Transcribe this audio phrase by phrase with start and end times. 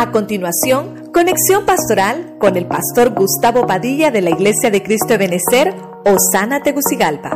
[0.00, 5.18] A continuación, conexión pastoral con el pastor Gustavo Padilla de la Iglesia de Cristo de
[5.18, 5.74] Benecer,
[6.06, 7.32] Osana Tegucigalpa.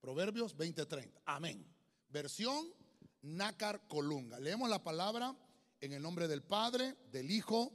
[0.00, 1.22] Proverbios 20:30.
[1.26, 1.64] Amén.
[2.08, 2.74] Versión
[3.22, 4.40] Nácar Colunga.
[4.40, 5.32] Leemos la palabra
[5.80, 7.70] en el nombre del Padre, del Hijo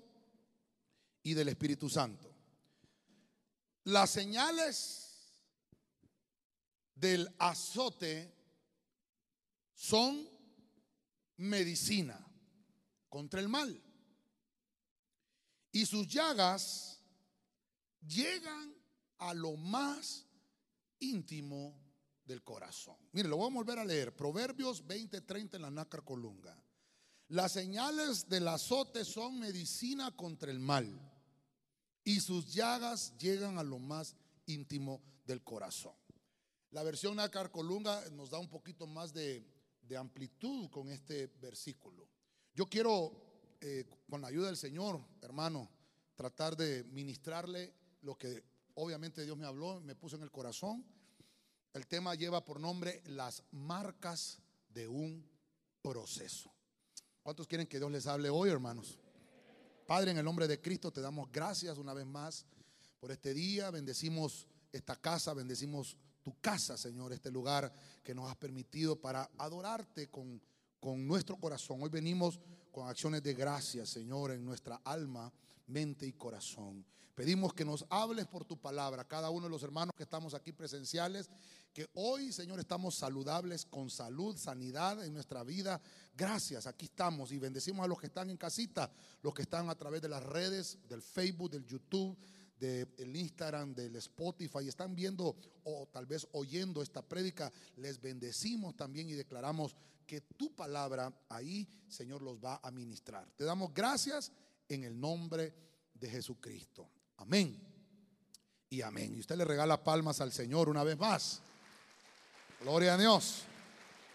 [1.23, 2.35] y del Espíritu Santo.
[3.85, 5.31] Las señales
[6.95, 8.29] del azote
[9.73, 10.34] son
[11.37, 12.25] medicina
[13.09, 13.81] contra el mal.
[15.71, 17.01] Y sus llagas
[18.07, 18.73] llegan
[19.17, 20.25] a lo más
[20.99, 21.77] íntimo
[22.25, 22.97] del corazón.
[23.11, 24.15] Mire, lo voy a volver a leer.
[24.15, 26.57] Proverbios 20:30 en la Nácar Colunga.
[27.27, 31.11] Las señales del azote son medicina contra el mal.
[32.03, 35.95] Y sus llagas llegan a lo más íntimo del corazón.
[36.69, 39.43] La versión Nácar Colunga nos da un poquito más de
[39.87, 42.07] de amplitud con este versículo.
[42.53, 43.11] Yo quiero,
[43.61, 45.69] eh, con la ayuda del Señor, hermano,
[46.15, 48.43] tratar de ministrarle lo que
[48.75, 50.85] obviamente Dios me habló, me puso en el corazón.
[51.73, 55.29] El tema lleva por nombre las marcas de un
[55.81, 56.51] proceso.
[57.21, 58.99] ¿Cuántos quieren que Dios les hable hoy, hermanos?
[59.85, 62.45] Padre, en el nombre de Cristo te damos gracias una vez más
[62.99, 63.69] por este día.
[63.71, 67.71] Bendecimos esta casa, bendecimos tu casa, Señor, este lugar
[68.03, 70.41] que nos has permitido para adorarte con,
[70.79, 71.83] con nuestro corazón.
[71.83, 72.39] Hoy venimos
[72.71, 75.31] con acciones de gracia, Señor, en nuestra alma,
[75.67, 76.83] mente y corazón.
[77.13, 80.51] Pedimos que nos hables por tu palabra, cada uno de los hermanos que estamos aquí
[80.51, 81.29] presenciales,
[81.71, 85.79] que hoy, Señor, estamos saludables, con salud, sanidad en nuestra vida.
[86.17, 88.91] Gracias, aquí estamos y bendecimos a los que están en casita,
[89.21, 92.17] los que están a través de las redes, del Facebook, del YouTube,
[92.59, 99.09] del Instagram, del Spotify, están viendo o tal vez oyendo esta prédica, les bendecimos también
[99.09, 99.75] y declaramos
[100.05, 103.27] que tu palabra ahí, Señor, los va a ministrar.
[103.35, 104.31] Te damos gracias
[104.69, 105.53] en el nombre
[105.93, 106.89] de Jesucristo.
[107.17, 107.59] Amén.
[108.69, 109.15] Y amén.
[109.15, 111.41] Y usted le regala palmas al Señor una vez más.
[112.61, 113.43] Gloria a Dios.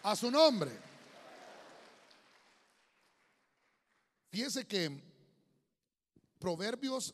[0.03, 0.71] A su nombre.
[4.29, 5.11] Fíjese que
[6.39, 7.13] Proverbios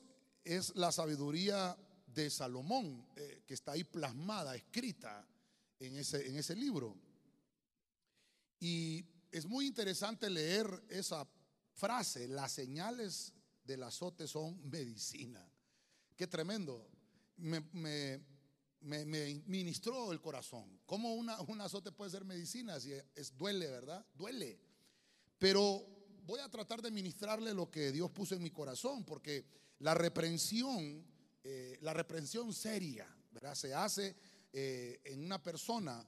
[0.56, 5.28] es la sabiduría de Salomón, eh, que está ahí plasmada, escrita
[5.80, 6.96] en ese, en ese libro.
[8.60, 11.28] Y es muy interesante leer esa
[11.74, 15.48] frase, las señales del azote son medicina.
[16.16, 16.90] Qué tremendo.
[17.38, 18.24] Me, me,
[19.46, 20.80] ministró el corazón.
[20.86, 22.80] ¿Cómo una, un azote puede ser medicina?
[22.80, 24.06] Si es, duele, ¿verdad?
[24.16, 24.60] Duele.
[25.38, 25.86] Pero
[26.24, 29.46] voy a tratar de ministrarle lo que Dios puso en mi corazón, porque
[29.80, 31.06] la reprensión,
[31.44, 33.56] eh, la reprensión seria, ¿verdad?
[33.56, 34.16] Se hace
[34.54, 36.06] eh, en una persona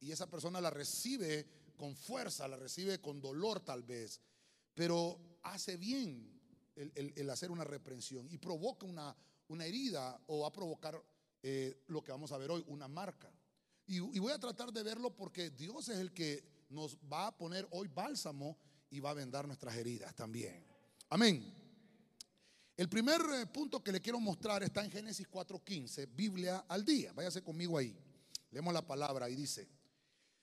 [0.00, 4.20] y esa persona la recibe con fuerza, la recibe con dolor tal vez,
[4.74, 6.40] pero hace bien
[6.76, 9.14] el, hacer una reprensión y provoca una,
[9.48, 11.02] una herida o va a provocar
[11.42, 13.30] eh, lo que vamos a ver hoy, una marca.
[13.86, 17.36] Y, y, voy a tratar de verlo porque Dios es el que nos va a
[17.36, 18.56] poner hoy bálsamo
[18.88, 20.64] y va a vendar nuestras heridas también.
[21.08, 21.59] Amén.
[22.80, 27.12] El primer eh, punto que le quiero mostrar está en Génesis 4:15, Biblia al día.
[27.12, 27.94] Váyase conmigo ahí.
[28.50, 29.68] Leemos la palabra y dice,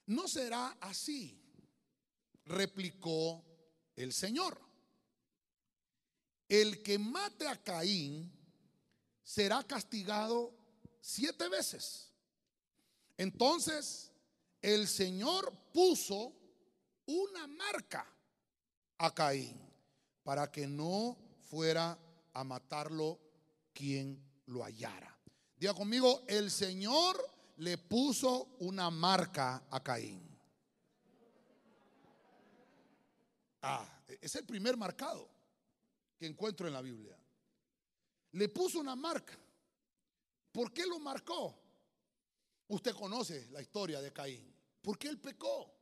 [0.05, 1.35] no será así,
[2.45, 3.43] replicó
[3.95, 4.61] el Señor.
[6.47, 8.31] El que mate a Caín
[9.23, 10.53] será castigado
[11.01, 12.11] siete veces.
[13.17, 14.11] Entonces
[14.61, 16.35] el Señor puso
[17.07, 18.05] una marca
[18.99, 19.59] a Caín
[20.21, 21.17] para que no
[21.49, 21.97] fuera
[22.37, 23.19] a matarlo
[23.73, 25.17] quien lo hallara.
[25.55, 27.17] Diga conmigo, el Señor
[27.57, 30.23] le puso una marca a Caín.
[33.63, 35.27] Ah, es el primer marcado
[36.15, 37.17] que encuentro en la Biblia.
[38.33, 39.35] Le puso una marca.
[40.51, 41.59] ¿Por qué lo marcó?
[42.67, 44.55] Usted conoce la historia de Caín.
[44.79, 45.73] Porque él pecó.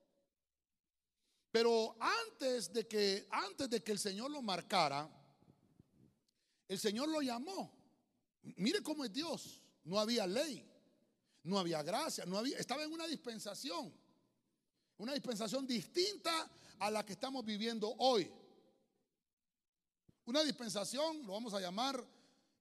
[1.52, 5.10] Pero antes de que antes de que el Señor lo marcara,
[6.68, 7.72] el Señor lo llamó.
[8.58, 9.62] Mire cómo es Dios.
[9.84, 10.68] No había ley,
[11.44, 13.94] no había gracia, no había, estaba en una dispensación.
[14.98, 18.32] Una dispensación distinta a la que estamos viviendo hoy.
[20.26, 22.04] Una dispensación, lo vamos a llamar,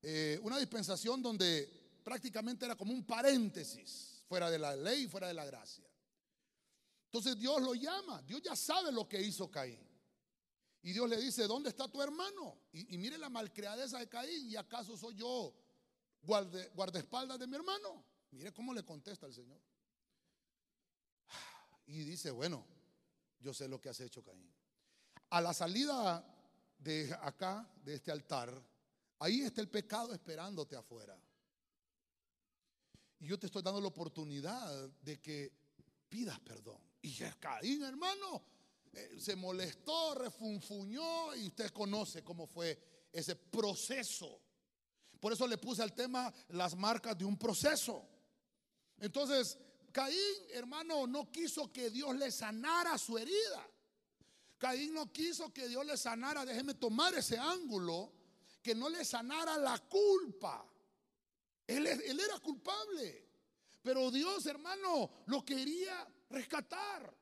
[0.03, 5.35] eh, una dispensación donde prácticamente era como un paréntesis, fuera de la ley, fuera de
[5.35, 5.85] la gracia.
[7.07, 9.79] Entonces Dios lo llama, Dios ya sabe lo que hizo Caín.
[10.85, 12.59] Y Dios le dice, ¿dónde está tu hermano?
[12.71, 14.51] Y, mire la malcriadeza de Caín.
[14.51, 15.55] ¿Y acaso soy yo
[16.23, 18.05] guardaespaldas de mi hermano?
[18.33, 19.59] Mire cómo le contesta el Señor.
[21.87, 22.67] Y dice, bueno,
[23.41, 24.53] yo sé lo que has hecho, Caín.
[25.31, 26.23] A la salida
[26.77, 28.53] de acá, de este altar,
[29.21, 31.19] ahí está el pecado esperándote afuera.
[33.21, 35.51] Y yo te estoy dando la oportunidad de que
[36.11, 36.79] pidas perdón.
[37.01, 38.54] Y Caín, hermano,
[38.97, 44.41] eh, se molestó, refunfuñó y usted conoce cómo fue ese proceso.
[45.21, 48.07] Por eso le puse al tema las marcas de un proceso.
[48.99, 49.59] Entonces,
[49.93, 50.19] Caín,
[50.51, 53.69] hermano, no quiso que Dios le sanara su herida.
[54.59, 58.13] Caín no quiso que Dios le sanara, déjeme tomar ese ángulo,
[58.63, 60.67] que no le sanara la culpa.
[61.67, 63.29] Él, él era culpable.
[63.83, 67.15] Pero Dios, hermano, lo quería rescatar.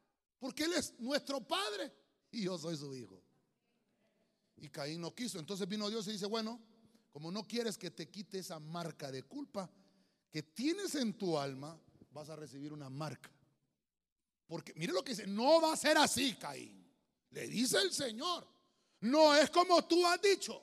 [0.42, 1.92] Porque Él es nuestro Padre
[2.32, 3.22] y yo soy su hijo.
[4.56, 5.38] Y Caín no quiso.
[5.38, 6.60] Entonces vino Dios y dice, bueno,
[7.12, 9.70] como no quieres que te quite esa marca de culpa
[10.32, 11.80] que tienes en tu alma,
[12.10, 13.30] vas a recibir una marca.
[14.48, 16.92] Porque mire lo que dice, no va a ser así, Caín.
[17.30, 18.44] Le dice el Señor,
[19.02, 20.60] no es como tú has dicho.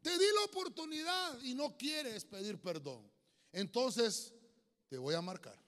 [0.00, 3.06] Te di la oportunidad y no quieres pedir perdón.
[3.52, 4.32] Entonces
[4.88, 5.62] te voy a marcar.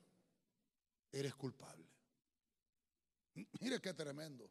[1.13, 1.76] Eres culpable.
[3.61, 4.51] Mire qué tremendo.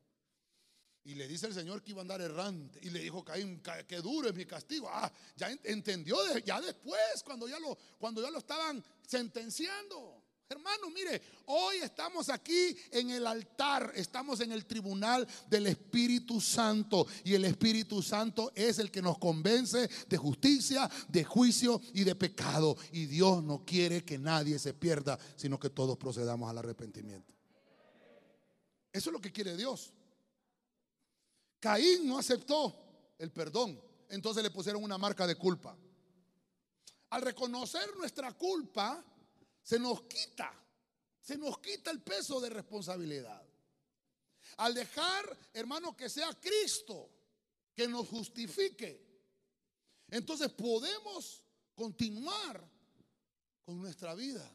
[1.06, 2.80] Y le dice el Señor que iba a andar errante.
[2.82, 4.90] Y le dijo, Caín, que duro es mi castigo.
[4.90, 10.24] Ah, ya entendió ya después, cuando ya lo, cuando ya lo estaban sentenciando.
[10.48, 17.08] Hermano, mire, hoy estamos aquí en el altar, estamos en el tribunal del Espíritu Santo
[17.24, 22.16] y el Espíritu Santo es el que nos convence de justicia, de juicio y de
[22.16, 22.78] pecado.
[22.92, 27.35] Y Dios no quiere que nadie se pierda, sino que todos procedamos al arrepentimiento.
[28.96, 29.92] Eso es lo que quiere Dios.
[31.60, 33.78] Caín no aceptó el perdón,
[34.08, 35.78] entonces le pusieron una marca de culpa.
[37.10, 39.04] Al reconocer nuestra culpa,
[39.62, 40.50] se nos quita,
[41.20, 43.46] se nos quita el peso de responsabilidad.
[44.58, 47.10] Al dejar, hermano, que sea Cristo
[47.74, 49.06] que nos justifique,
[50.08, 51.44] entonces podemos
[51.76, 52.66] continuar
[53.66, 54.50] con nuestra vida.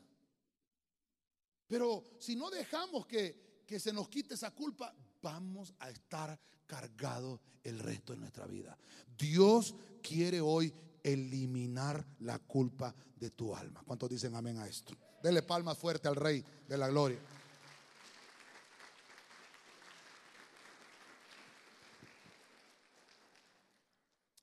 [1.66, 6.36] Pero si no dejamos que, que se nos quite esa culpa, vamos a estar
[6.66, 8.76] cargados el resto de nuestra vida.
[9.16, 10.74] Dios quiere hoy
[11.04, 13.84] eliminar la culpa de tu alma.
[13.86, 14.92] ¿Cuántos dicen amén a esto?
[15.22, 17.20] Dele palmas fuerte al Rey de la Gloria.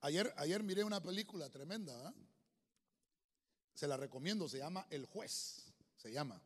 [0.03, 2.07] Ayer, ayer miré una película tremenda.
[2.07, 2.13] ¿ah?
[3.73, 5.73] Se la recomiendo, se llama El Juez.
[5.97, 6.41] Se llama.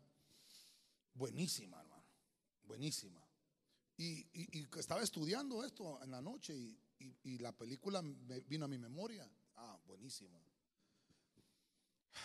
[1.13, 1.90] Buenísima.
[2.71, 3.21] Buenísima.
[3.97, 4.25] Y,
[4.79, 6.79] estaba estudiando esto en la noche y,
[7.23, 9.29] y la película me vino a mi memoria.
[9.57, 10.39] Ah, buenísima.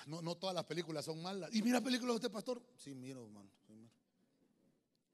[0.06, 1.52] No, no todas las películas son malas.
[1.52, 2.62] ¿Y mira películas de usted, pastor?
[2.76, 3.50] Sí, miro, hermano.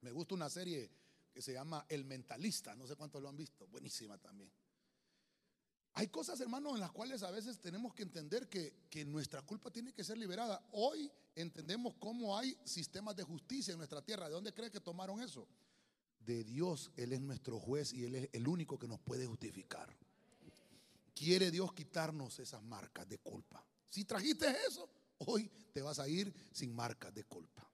[0.03, 0.91] Me gusta una serie
[1.33, 2.77] que se llama El Mentalista.
[2.77, 3.67] No sé cuántos lo han visto.
[3.69, 4.53] Buenísima también.
[5.95, 9.71] Hay cosas, hermano, en las cuales a veces tenemos que entender que, que, nuestra culpa
[9.71, 10.67] tiene que ser liberada.
[10.73, 14.29] Hoy entendemos cómo hay sistemas de justicia en nuestra tierra.
[14.29, 15.47] ¿De dónde cree que tomaron eso?
[16.21, 16.91] De Dios.
[16.97, 19.95] Él es nuestro juez y Él es el único que nos puede justificar.
[21.15, 23.63] Quiere Dios quitarnos esas marcas de culpa.
[23.91, 24.89] Si trajiste eso,
[25.19, 27.69] hoy te vas a ir sin marcas de culpa.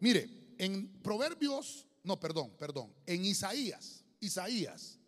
[0.00, 4.98] Mire, en Proverbios, no, perdón, perdón, en Isaías, Isaías,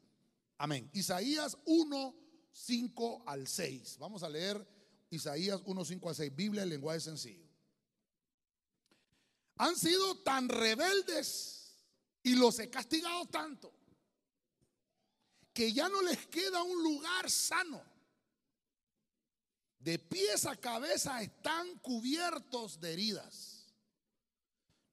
[0.58, 0.90] amén.
[0.92, 2.14] Isaías 1,
[2.52, 3.98] 5 al 6.
[3.98, 4.66] Vamos a leer
[5.10, 7.48] Isaías 1, 5 al 6, Biblia en lenguaje sencillo.
[9.56, 11.76] Han sido tan rebeldes
[12.22, 13.72] y los he castigado tanto
[15.52, 17.82] que ya no les queda un lugar sano.
[19.80, 23.74] De pies a cabeza están cubiertos de heridas.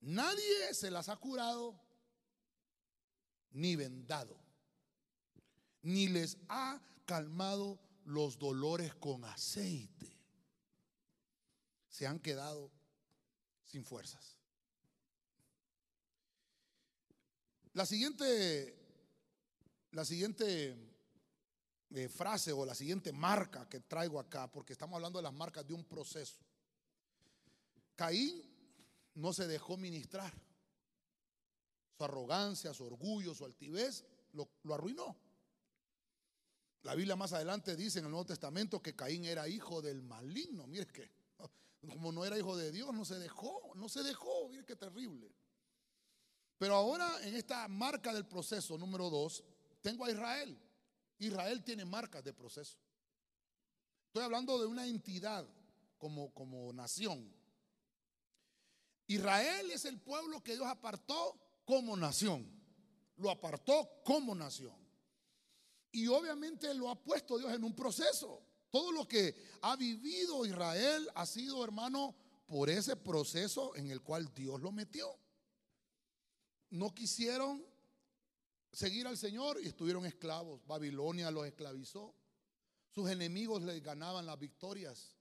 [0.02, 1.80] Nadie se las ha curado
[3.52, 4.40] ni vendado,
[5.86, 10.18] ni les ha calmado los dolores con aceite.
[11.88, 12.72] Se han quedado
[13.64, 14.36] sin fuerzas.
[17.74, 18.82] La siguiente
[19.92, 20.76] la siguiente
[21.92, 25.66] eh, frase o la siguiente marca que traigo acá, porque estamos hablando de las marcas
[25.66, 26.44] de un proceso.
[27.96, 28.42] Caín
[29.14, 30.34] no se dejó ministrar.
[31.98, 35.16] Su arrogancia, su orgullo, su altivez lo, lo arruinó.
[36.86, 40.68] La Biblia más adelante dice en el Nuevo Testamento que Caín era hijo del maligno.
[40.68, 41.10] Mire que
[41.90, 44.48] como no era hijo de Dios, no se dejó, no se dejó.
[44.50, 45.34] Mire qué terrible.
[46.60, 49.44] Pero ahora en esta marca del proceso número dos,
[49.82, 50.62] tengo a Israel.
[51.18, 52.78] Israel tiene marcas de proceso.
[54.06, 55.44] Estoy hablando de una entidad
[55.98, 57.34] como, como nación.
[59.08, 62.48] Israel es el pueblo que Dios apartó como nación.
[63.18, 64.85] Lo apartó como nación.
[65.96, 68.44] Y obviamente lo ha puesto Dios en un proceso.
[68.70, 72.14] Todo lo que ha vivido Israel ha sido, hermano,
[72.46, 75.18] por ese proceso en el cual Dios lo metió.
[76.70, 77.66] No quisieron
[78.74, 80.60] seguir al Señor y estuvieron esclavos.
[80.68, 82.14] Babilonia los esclavizó.
[82.90, 85.16] Sus enemigos les ganaban las victorias.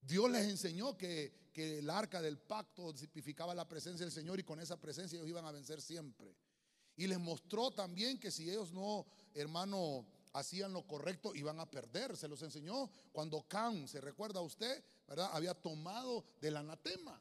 [0.00, 4.60] Dios les enseñó que, el arca del pacto significaba la presencia del Señor y con
[4.60, 6.36] esa presencia ellos iban a vencer siempre.
[6.98, 12.16] Y les mostró también que si ellos no, hermano, hacían lo correcto, iban a perder.
[12.16, 15.30] Se los enseñó cuando Can, se recuerda usted, ¿verdad?
[15.32, 17.20] Había tomado del anatema.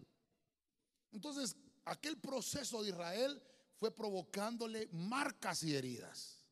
[1.12, 1.56] Entonces,
[1.86, 3.40] aquel proceso de Israel
[3.76, 6.44] fue provocándole marcas y heridas.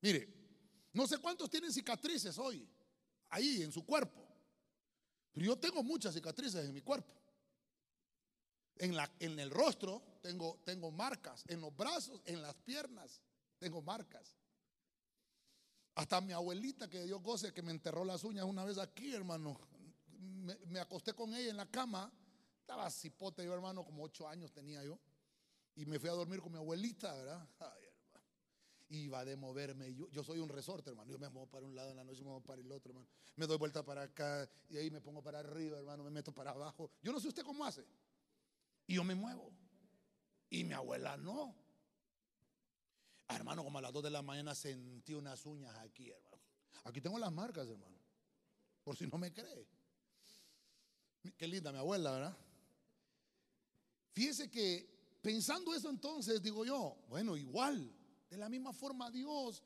[0.00, 0.26] Mire,
[0.94, 2.66] no sé cuántos tienen cicatrices hoy,
[3.28, 4.26] ahí en su cuerpo.
[5.32, 7.12] Pero yo tengo muchas cicatrices en mi cuerpo.
[8.78, 13.22] En, la, en el rostro tengo, tengo marcas, en los brazos, en las piernas
[13.58, 14.36] tengo marcas.
[15.94, 19.58] Hasta mi abuelita que dio goce, que me enterró las uñas una vez aquí, hermano.
[20.66, 22.12] Me, acosté con ella en la cama.
[22.60, 24.98] Estaba cipote yo, hermano, como ocho años tenía yo.
[25.74, 27.48] Y me fui a dormir con mi abuelita, ¿verdad?
[28.90, 29.92] iba de moverme.
[29.94, 31.10] Yo, yo soy un resorte, hermano.
[31.10, 33.08] Yo me muevo para un lado en la noche, me muevo para el otro, hermano.
[33.34, 36.04] Me doy vuelta para acá y ahí me pongo para arriba, hermano.
[36.04, 36.92] Me meto para abajo.
[37.02, 37.84] Yo no sé usted cómo hace.
[38.86, 39.52] Y yo me muevo.
[40.50, 41.54] Y mi abuela no.
[43.28, 46.42] Hermano, como a las 2 de la mañana sentí unas uñas aquí, hermano.
[46.84, 47.98] Aquí tengo las marcas, hermano.
[48.82, 49.68] Por si no me cree.
[51.36, 52.36] Qué linda mi abuela, ¿verdad?
[54.12, 57.92] Fíjese que pensando eso entonces, digo yo, bueno, igual,
[58.30, 59.62] de la misma forma Dios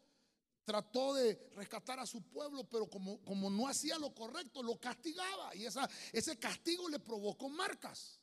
[0.64, 5.54] trató de rescatar a su pueblo, pero como, como no hacía lo correcto, lo castigaba.
[5.54, 8.21] Y esa, ese castigo le provocó marcas.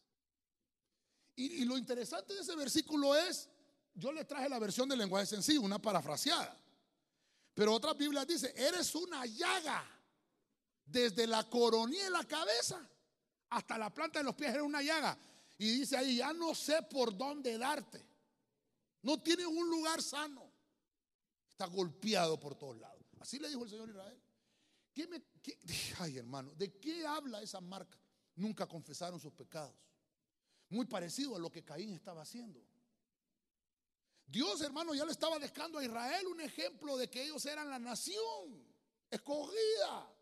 [1.41, 3.47] Y, lo interesante de ese versículo es,
[3.93, 6.53] yo le traje la versión del lenguaje sencillo, una parafraseada.
[7.53, 9.85] Pero otras Biblias dice, eres una llaga.
[10.85, 12.85] Desde la coronilla de la cabeza
[13.51, 15.17] hasta la planta de los pies era una llaga.
[15.57, 18.05] Y dice ahí, ya no sé por dónde darte.
[19.03, 20.51] No tiene un lugar sano.
[21.47, 23.05] Está golpeado por todos lados.
[23.21, 24.21] Así le dijo el Señor Israel.
[24.93, 25.23] ¿Qué me,
[25.99, 27.97] ay, hermano, ¿de qué habla esa marca?
[28.35, 29.75] Nunca confesaron sus pecados.
[30.69, 32.63] Muy parecido a lo que Caín estaba haciendo.
[34.27, 37.79] Dios, hermano, ya le estaba dejando a Israel un ejemplo de que ellos eran la
[37.79, 38.63] nación
[39.09, 40.13] escogida.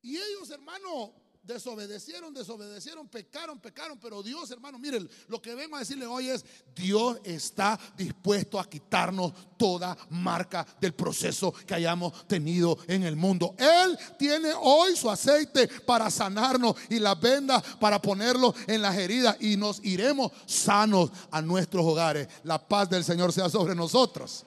[0.00, 5.80] Y ellos, hermano, desobedecieron, desobedecieron, pecaron, pecaron, pero Dios, hermano, miren, lo que vengo a
[5.80, 6.44] decirle hoy es,
[6.74, 13.54] Dios está dispuesto a quitarnos toda marca del proceso que hayamos tenido en el mundo.
[13.58, 19.36] Él tiene hoy su aceite para sanarnos y las vendas para ponerlo en las heridas
[19.40, 22.28] y nos iremos sanos a nuestros hogares.
[22.44, 24.44] La paz del Señor sea sobre nosotros.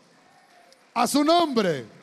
[0.93, 2.02] A su nombre.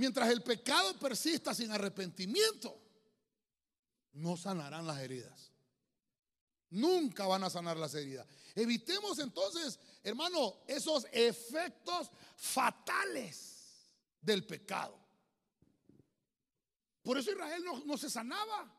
[0.00, 2.74] Mientras el pecado persista sin arrepentimiento,
[4.14, 5.52] no sanarán las heridas.
[6.70, 8.26] Nunca van a sanar las heridas.
[8.54, 13.92] Evitemos entonces, hermano, esos efectos fatales
[14.22, 14.98] del pecado.
[17.02, 18.74] Por eso Israel no, no, se sanaba.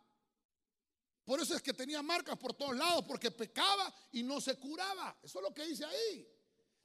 [1.24, 5.16] Por eso es que tenía marcas por todos lados, porque pecaba y no se curaba.
[5.22, 6.28] Eso es lo que dice ahí.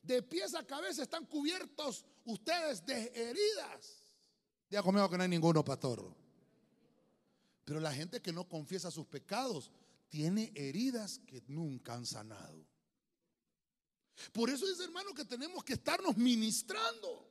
[0.02, 4.05] De pies a cabeza están cubiertos ustedes de heridas.
[4.68, 6.14] Ya conmigo que no hay ninguno, pastor.
[7.64, 9.70] Pero la gente que no confiesa sus pecados
[10.08, 12.64] tiene heridas que nunca han sanado.
[14.32, 17.30] Por eso es, hermano, que tenemos que estarnos ministrando.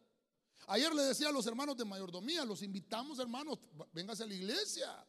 [0.67, 3.59] Ayer le decía a los hermanos de mayordomía, los invitamos, hermanos,
[3.91, 5.07] véngase a la iglesia.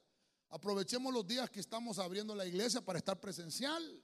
[0.50, 4.02] Aprovechemos los días que estamos abriendo la iglesia para estar presencial.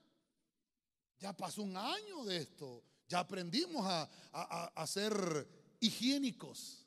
[1.19, 2.83] Ya pasó un año de esto.
[3.07, 5.47] Ya aprendimos a, a, a ser
[5.79, 6.82] higiénicos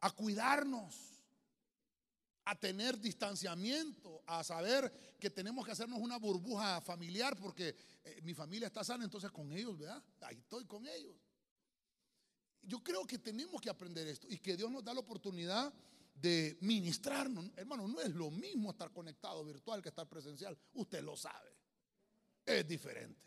[0.00, 0.94] a cuidarnos,
[2.44, 8.34] a tener distanciamiento, a saber que tenemos que hacernos una burbuja familiar porque eh, mi
[8.34, 10.02] familia está sana, entonces con ellos, ¿verdad?
[10.22, 11.16] Ahí estoy con ellos.
[12.62, 15.72] Yo creo que tenemos que aprender esto y que Dios nos da la oportunidad
[16.14, 17.50] de ministrarnos.
[17.56, 20.58] Hermano, no es lo mismo estar conectado virtual que estar presencial.
[20.74, 21.50] Usted lo sabe.
[22.44, 23.26] Es diferente.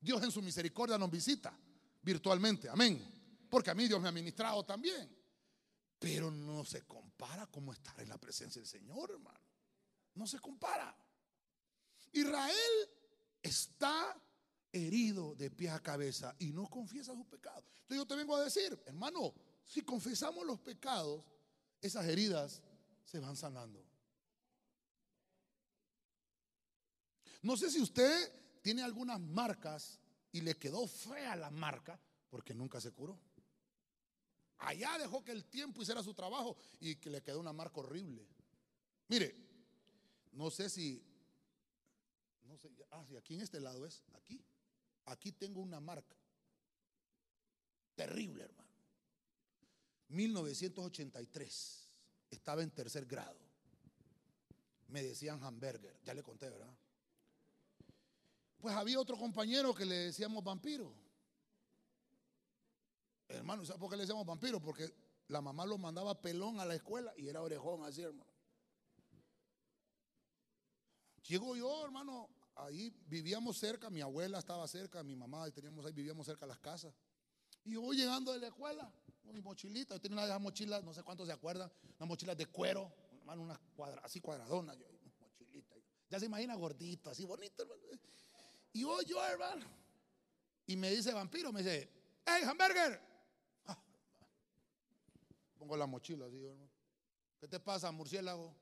[0.00, 1.56] Dios en su misericordia nos visita
[2.02, 2.68] virtualmente.
[2.68, 3.46] Amén.
[3.48, 5.19] Porque a mí Dios me ha ministrado también.
[6.00, 9.38] Pero no se compara como estar en la presencia del Señor, hermano.
[10.14, 10.96] No se compara.
[12.12, 12.88] Israel
[13.42, 14.16] está
[14.72, 17.64] herido de pie a cabeza y no confiesa sus pecados.
[17.82, 21.22] Entonces yo te vengo a decir, hermano, si confesamos los pecados,
[21.82, 22.62] esas heridas
[23.04, 23.84] se van sanando.
[27.42, 29.98] No sé si usted tiene algunas marcas
[30.32, 33.18] y le quedó fea la marca porque nunca se curó.
[34.60, 38.26] Allá dejó que el tiempo hiciera su trabajo y que le quedó una marca horrible.
[39.08, 39.34] Mire,
[40.32, 41.02] no sé si,
[42.44, 44.44] no sé, ah, si aquí en este lado es, aquí,
[45.06, 46.14] aquí tengo una marca.
[47.94, 48.70] Terrible, hermano.
[50.08, 51.90] 1983,
[52.30, 53.38] estaba en tercer grado.
[54.88, 56.74] Me decían hamburger, ya le conté, ¿verdad?
[58.58, 60.92] Pues había otro compañero que le decíamos vampiro.
[63.30, 64.60] Hermano, ¿sabes por qué le decíamos vampiro?
[64.60, 64.92] Porque
[65.28, 68.30] la mamá lo mandaba pelón a la escuela y era orejón así, hermano.
[71.22, 75.92] Llego yo, hermano, ahí vivíamos cerca, mi abuela estaba cerca, mi mamá, y teníamos ahí,
[75.92, 76.92] vivíamos cerca de las casas.
[77.64, 79.94] Y yo voy llegando de la escuela con mi mochilita.
[79.94, 82.92] Yo tenía una de esas mochilas, no sé cuántos se acuerdan, unas mochilas de cuero,
[83.18, 84.76] hermano, unas cuadra, así cuadradonas.
[84.76, 84.86] Yo,
[85.20, 85.76] mochilita.
[86.08, 87.82] Ya se imagina gordito, así bonito, hermano.
[88.72, 89.66] Y voy yo, hermano.
[90.66, 91.88] Y me dice vampiro, me dice,
[92.26, 93.09] hey, hamburger.
[95.70, 96.68] Pongo la mochila así, hermano.
[97.38, 98.52] ¿Qué te pasa, murciélago?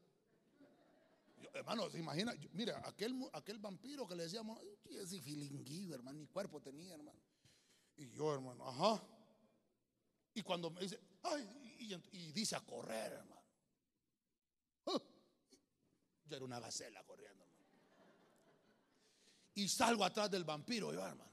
[1.54, 4.60] hermano, se imagina, mira, aquel, aquel vampiro que le decíamos,
[4.90, 7.18] ese filinguido, hermano, mi cuerpo tenía, hermano.
[7.96, 9.02] Y yo, hermano, ajá.
[10.34, 13.42] Y cuando me dice, ay, y, dice a correr, hermano.
[14.88, 15.02] ¡Ah!
[16.26, 17.64] Yo era una gacela corriendo, hermano.
[19.54, 21.32] Y salgo atrás del vampiro, yo, hermano.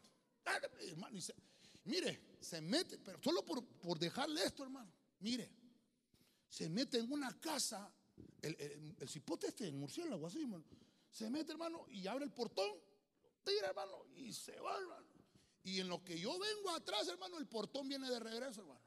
[0.80, 1.18] hermano
[1.84, 4.90] mire, se mete, pero solo por, por dejarle esto, hermano.
[5.20, 5.65] Mire,
[6.50, 7.92] se mete en una casa
[8.42, 10.64] el, el, cipote este, el murciélago, así, hermano.
[11.12, 12.70] Se mete, hermano, y abre el portón,
[13.44, 15.08] tira, hermano, y se va, hermano.
[15.64, 18.82] Y en lo que yo vengo atrás, hermano, el portón viene de regreso, hermano.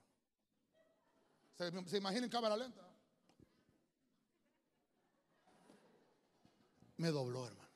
[1.56, 2.88] Se, se imagina en cámara lenta.
[6.98, 7.68] Me dobló, hermano.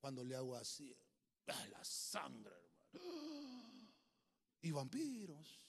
[0.00, 0.96] Cuando le hago así,
[1.46, 2.54] la sangre,
[2.92, 3.92] hermano.
[4.62, 5.60] Y vampiros.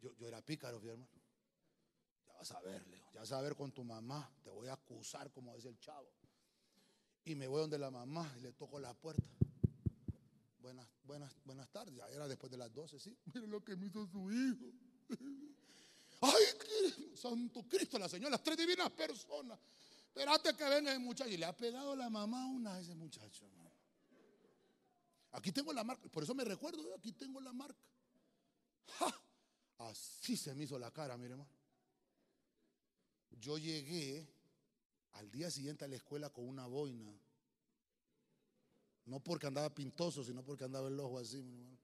[0.00, 1.08] Yo, era pícaro, hermano.
[2.26, 4.30] Ya vas a ver, Leo, ya vas a ver con tu mamá.
[4.42, 6.10] Te voy a acusar, como dice el chavo.
[7.24, 9.22] Y me voy donde la mamá y le toco la puerta.
[10.58, 11.94] Buenas, buenas, buenas tardes.
[11.94, 13.16] Ya era después de las 12, sí.
[13.34, 14.72] Mire lo que me hizo su hijo.
[16.22, 16.44] Ay,
[17.14, 19.58] santo Cristo, la señora, las tres divinas personas.
[20.06, 21.30] Espérate que venga el muchacho.
[21.30, 23.46] Y le ha pegado la mamá una a ese muchacho,
[25.32, 26.08] Aquí tengo la marca.
[26.08, 27.80] Por eso me recuerdo, aquí tengo la marca.
[28.98, 29.14] ¡Ja!
[29.80, 31.50] Así se me hizo la cara, mire hermano.
[33.30, 34.28] Yo llegué
[35.12, 37.12] al día siguiente a la escuela con una boina.
[39.06, 41.78] No porque andaba pintoso, sino porque andaba el ojo así, mi hermano.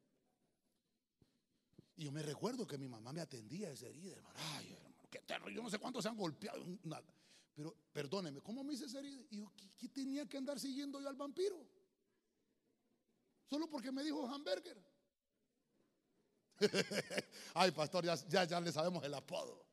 [1.96, 4.38] Y yo me recuerdo que mi mamá me atendía esa herida, hermano.
[4.38, 5.54] Ay, hermano, qué terrible.
[5.54, 6.62] Yo no sé cuántos se han golpeado.
[6.82, 7.06] Nada.
[7.54, 9.24] Pero perdóneme, ¿cómo me hice esa herida?
[9.30, 11.66] Y yo, ¿qué, tenía que andar siguiendo yo al vampiro?
[13.48, 14.76] Solo porque me dijo hamburger.
[17.54, 19.64] Ay, pastor, ya, ya, le sabemos el apodo.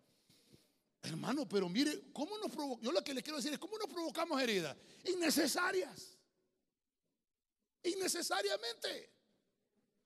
[1.02, 2.52] Hermano, pero mire, ¿cómo nos?
[2.82, 4.76] Yo lo que le quiero decir es, ¿cómo nos provocamos heridas?
[5.06, 6.17] Innecesarias.
[7.84, 9.12] Innecesariamente.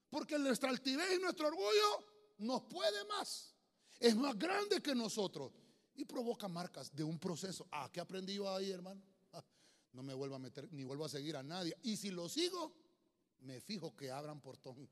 [0.09, 2.05] Porque nuestra altivez y nuestro orgullo
[2.39, 3.53] nos puede más.
[3.99, 5.51] Es más grande que nosotros.
[5.95, 7.67] Y provoca marcas de un proceso.
[7.71, 9.01] Ah, ¿qué aprendí yo ahí, hermano?
[9.33, 9.43] Ah,
[9.93, 11.75] no me vuelvo a meter, ni vuelvo a seguir a nadie.
[11.83, 12.73] Y si lo sigo,
[13.41, 14.87] me fijo que abran portón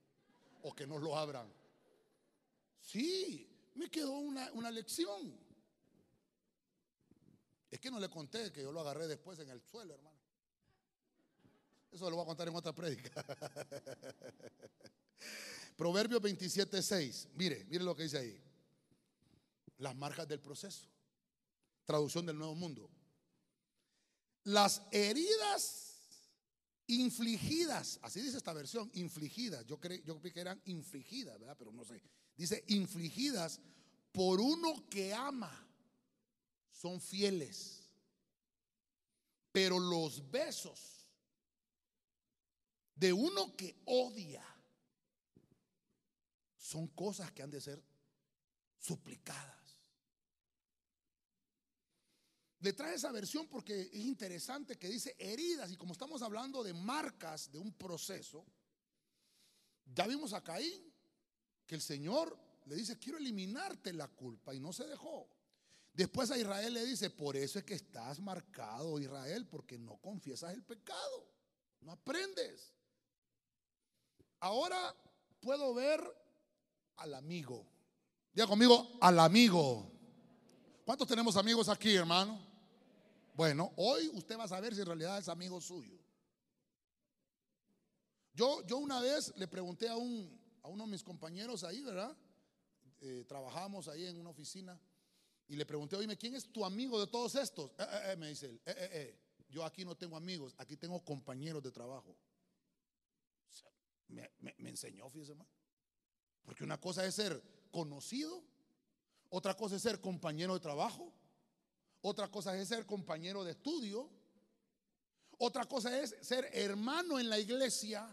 [0.63, 1.51] o que no lo abran.
[2.85, 5.35] Sí, me quedó una, lección.
[7.69, 10.15] Es que no le conté que yo lo agarré después en el suelo, hermano.
[11.91, 13.25] Eso lo voy a contar en otra prédica.
[15.75, 17.29] Proverbios 27, 6.
[17.33, 18.41] Mire, mire lo que dice ahí.
[19.79, 20.87] Las marcas del proceso.
[21.85, 22.89] Traducción del Nuevo Mundo.
[24.43, 25.95] Las heridas
[26.87, 29.65] infligidas, así dice esta versión, infligidas.
[29.65, 31.55] Yo creí, yo que eran infligidas, ¿verdad?
[31.57, 32.01] Pero no sé.
[32.35, 33.59] Dice, infligidas
[34.11, 35.51] por uno que ama,
[36.71, 37.81] son fieles.
[39.51, 41.07] Pero los besos
[42.95, 44.43] de uno que odia
[46.57, 47.81] son cosas que han de ser
[48.79, 49.55] suplicadas.
[52.59, 56.73] Le trae esa versión porque es interesante que dice heridas y como estamos hablando de
[56.73, 58.45] marcas de un proceso,
[59.85, 60.94] ya vimos a Caín
[61.65, 65.29] que el Señor le dice, quiero eliminarte la culpa y no se dejó.
[65.93, 70.53] Después a Israel le dice, por eso es que estás marcado, Israel, porque no confiesas
[70.53, 71.29] el pecado,
[71.81, 72.73] no aprendes.
[74.39, 74.95] Ahora
[75.39, 76.01] puedo ver
[76.97, 77.65] al amigo.
[78.33, 79.91] Diga conmigo, al amigo.
[80.83, 82.39] ¿Cuántos tenemos amigos aquí, hermano?
[83.33, 85.97] Bueno, hoy usted va a saber si en realidad es amigo suyo.
[88.33, 92.17] Yo, yo una vez le pregunté a, un, a uno de mis compañeros ahí, ¿verdad?
[93.01, 94.79] Eh, trabajamos ahí en una oficina
[95.47, 97.69] y le pregunté, oye, ¿quién es tu amigo de todos estos?
[97.77, 98.59] Eh, eh, me dice él,
[99.49, 102.17] yo aquí no tengo amigos, aquí tengo compañeros de trabajo.
[104.07, 105.47] Me- me enseñó, fíjese más.
[106.43, 108.43] Porque una cosa es ser conocido,
[109.29, 111.13] otra cosa es ser compañero de trabajo,
[112.01, 114.09] otra cosa es ser compañero de estudio,
[115.37, 118.07] otra cosa es ser hermano en la iglesia,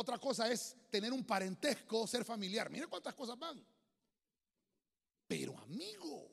[0.00, 2.70] otra cosa es tener un parentesco, ser familiar.
[2.70, 3.64] Mire cuántas cosas van.
[5.26, 6.30] Pero amigo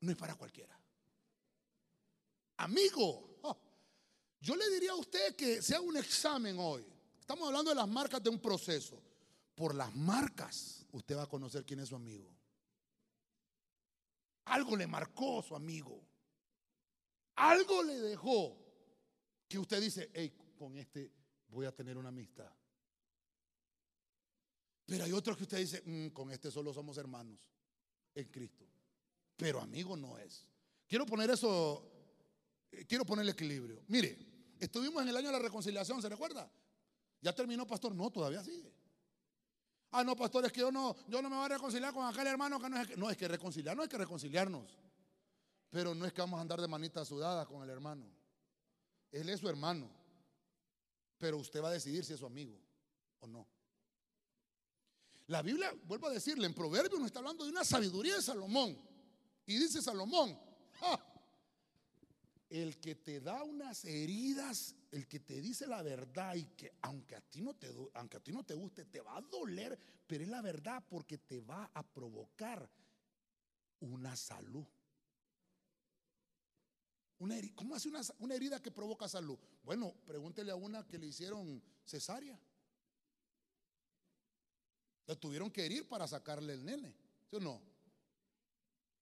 [0.00, 0.78] no es para cualquiera.
[2.56, 3.58] Amigo, oh,
[4.40, 6.84] yo le diría a usted que sea un examen hoy.
[7.18, 9.00] Estamos hablando de las marcas de un proceso.
[9.54, 12.28] Por las marcas usted va a conocer quién es su amigo.
[14.46, 16.02] Algo le marcó su amigo.
[17.36, 18.56] Algo le dejó
[19.46, 21.19] que usted dice, hey, con este
[21.50, 22.50] voy a tener una amistad.
[24.86, 27.38] Pero hay otros que usted dice, "Mm, con este solo somos hermanos
[28.14, 28.66] en Cristo.
[29.36, 30.46] Pero amigo no es.
[30.86, 31.88] Quiero poner eso,
[32.72, 33.84] eh, quiero ponerle equilibrio.
[33.88, 34.18] Mire,
[34.58, 36.50] estuvimos en el año de la reconciliación, ¿se recuerda?
[37.20, 37.94] ¿Ya terminó, pastor?
[37.94, 38.74] No, todavía sigue.
[39.92, 42.26] Ah, no, pastor, es que yo no, yo no me voy a reconciliar con aquel
[42.26, 42.96] hermano no es.
[42.96, 44.78] No, es que reconciliar, no hay que reconciliarnos.
[45.68, 48.06] Pero no es que vamos a andar de manita sudada con el hermano.
[49.10, 49.90] Él es su hermano.
[51.20, 52.58] Pero usted va a decidir si es su amigo
[53.20, 53.46] o no.
[55.26, 58.76] La Biblia, vuelvo a decirle, en Proverbios nos está hablando de una sabiduría de Salomón.
[59.46, 60.36] Y dice Salomón,
[60.80, 60.98] "Ja,
[62.48, 67.14] el que te da unas heridas, el que te dice la verdad y que aunque
[67.14, 70.24] a ti no te aunque a ti no te guste, te va a doler, pero
[70.24, 72.68] es la verdad porque te va a provocar
[73.80, 74.66] una salud.
[77.20, 79.38] Una heri- ¿Cómo hace una, una herida que provoca salud?
[79.62, 82.38] Bueno, pregúntele a una que le hicieron cesárea.
[85.06, 86.94] Le tuvieron que herir para sacarle el nene,
[87.28, 87.60] ¿sí o no?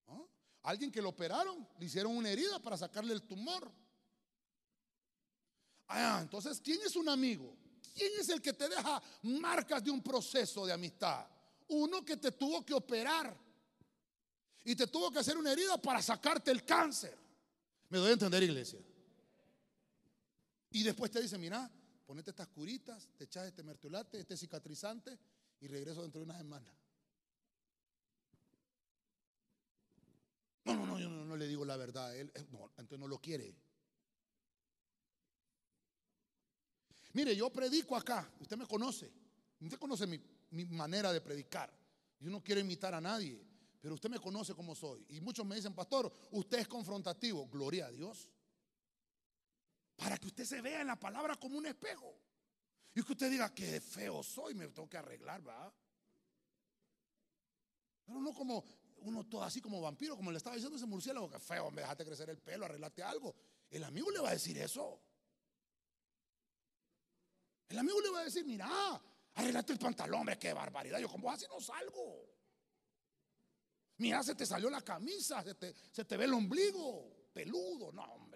[0.09, 0.23] ¿Ah?
[0.65, 3.71] Alguien que lo operaron, le hicieron una herida para sacarle el tumor.
[5.87, 7.55] Ah, entonces, ¿quién es un amigo?
[7.95, 11.25] ¿Quién es el que te deja marcas de un proceso de amistad?
[11.69, 13.37] Uno que te tuvo que operar
[14.65, 17.28] y te tuvo que hacer una herida para sacarte el cáncer.
[17.89, 18.81] ¿Me doy a entender, iglesia?
[20.71, 21.71] Y después te dice, mira,
[22.07, 25.19] ponete estas curitas, te echas este mertiolate, este cicatrizante
[25.61, 26.75] y regreso dentro de una semana.
[30.65, 32.15] No, no, no, yo no, no le digo la verdad.
[32.15, 33.55] Él, él no, entonces no lo quiere.
[37.15, 38.31] Mire, yo predico acá.
[38.41, 39.11] Usted me conoce.
[39.61, 40.21] Usted conoce mi,
[40.51, 41.73] mi manera de predicar.
[42.21, 43.48] Yo no quiero imitar a nadie.
[43.81, 45.05] Pero usted me conoce como soy.
[45.09, 47.47] Y muchos me dicen, pastor, usted es confrontativo.
[47.49, 48.29] Gloria a Dios.
[49.97, 52.15] Para que usted se vea en la palabra como un espejo.
[52.95, 55.73] Y que usted diga, qué feo soy, me tengo que arreglar, ¿verdad?
[58.05, 58.65] Pero no como
[59.03, 62.05] uno todo así como vampiro, como le estaba diciendo ese murciélago, que feo, me dejaste
[62.05, 63.35] crecer el pelo, arreglate algo.
[63.71, 65.01] El amigo le va a decir eso.
[67.69, 68.69] El amigo le va a decir, mira,
[69.35, 70.99] arreglate el pantalón, hombre, qué barbaridad.
[70.99, 72.38] Yo con vos así no salgo.
[73.99, 78.03] Mira, se te salió la camisa, se te, se te ve el ombligo, peludo, no,
[78.05, 78.29] hombre.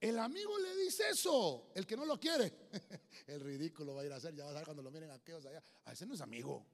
[0.00, 2.70] El amigo le dice eso, el que no lo quiere.
[3.26, 5.44] El ridículo va a ir a hacer, ya va a ver cuando lo miren aquellos
[5.44, 5.62] allá.
[5.84, 6.66] A ese no es amigo.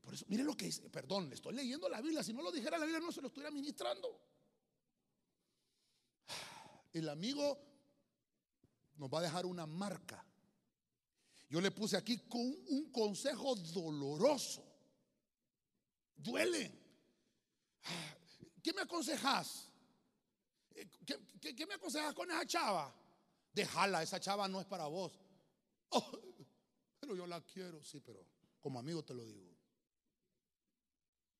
[0.00, 2.22] Por eso, mire lo que dice, perdón, le estoy leyendo la Biblia.
[2.22, 4.20] Si no lo dijera la Biblia, no se lo estuviera ministrando.
[6.92, 7.58] El amigo
[8.94, 10.24] nos va a dejar una marca.
[11.48, 14.69] Yo le puse aquí con un consejo doloroso.
[16.22, 16.72] Duele.
[18.62, 19.68] ¿Qué me aconsejas?
[21.06, 22.94] ¿Qué, qué, qué me aconsejas con esa chava?
[23.52, 25.12] Déjala, esa chava no es para vos.
[25.92, 26.08] Oh,
[27.00, 28.24] pero yo la quiero, sí, pero
[28.60, 29.50] como amigo te lo digo.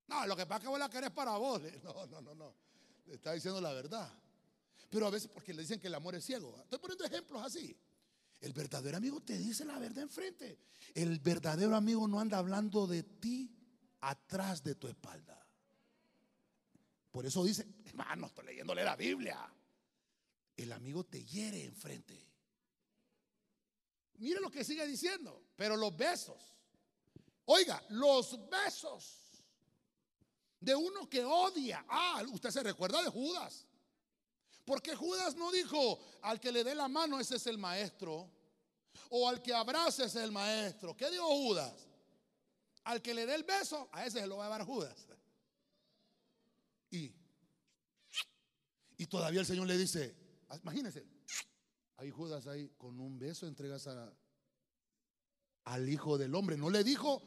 [0.09, 1.63] No, lo que pasa es que vos la querés para vos.
[1.85, 2.55] No, no, no, no.
[3.07, 4.13] Le está diciendo la verdad.
[4.89, 6.59] Pero a veces porque le dicen que el amor es ciego.
[6.63, 7.79] Estoy poniendo ejemplos así.
[8.41, 10.59] El verdadero amigo te dice la verdad enfrente.
[10.95, 13.60] El verdadero amigo no anda hablando de ti
[14.01, 15.37] atrás de tu espalda.
[17.11, 19.53] Por eso dice, hermano, estoy leyéndole la Biblia.
[20.57, 22.31] El amigo te hiere enfrente.
[24.19, 25.43] Mire lo que sigue diciendo.
[25.57, 26.41] Pero los besos.
[27.47, 29.45] Oiga, los besos
[30.61, 31.85] de uno que odia.
[31.89, 33.67] Ah, usted se recuerda de Judas.
[34.65, 38.31] Porque Judas no dijo, al que le dé la mano ese es el maestro.
[39.09, 40.97] O al que abrace es el maestro.
[40.97, 41.90] ¿Qué dijo Judas?
[42.85, 45.07] Al que le dé el beso, a ese se lo va a dar Judas.
[46.91, 47.13] Y,
[48.97, 50.17] y todavía el Señor le dice,
[50.63, 51.07] imagínense,
[51.97, 53.89] hay Judas ahí, con un beso entregas
[55.65, 56.57] al Hijo del Hombre.
[56.57, 57.23] No le dijo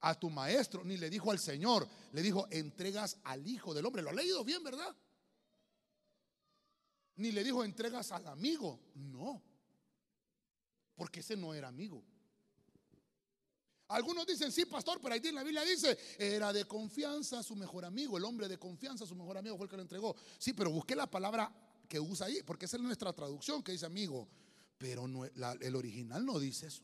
[0.00, 4.02] a tu maestro, ni le dijo al Señor, le dijo, entregas al Hijo del Hombre.
[4.02, 4.94] Lo ha leído bien, ¿verdad?
[7.16, 8.80] Ni le dijo, entregas al amigo.
[8.94, 9.42] No,
[10.96, 12.04] porque ese no era amigo.
[13.88, 17.84] Algunos dicen, sí, pastor, pero ahí en la Biblia dice, era de confianza su mejor
[17.84, 20.16] amigo, el hombre de confianza, su mejor amigo fue el que lo entregó.
[20.38, 21.52] Sí, pero busqué la palabra
[21.88, 24.28] que usa ahí, porque esa es nuestra traducción que dice amigo,
[24.76, 25.06] pero
[25.60, 26.82] el original no dice eso.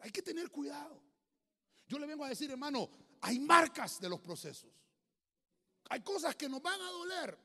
[0.00, 1.02] Hay que tener cuidado.
[1.88, 2.90] Yo le vengo a decir, hermano,
[3.22, 4.70] hay marcas de los procesos.
[5.88, 7.38] Hay cosas que nos van a doler.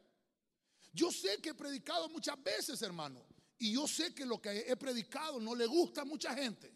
[0.91, 3.25] Yo sé que he predicado muchas veces, hermano,
[3.61, 6.73] y yo sé que lo que he predicado no le gusta a mucha gente.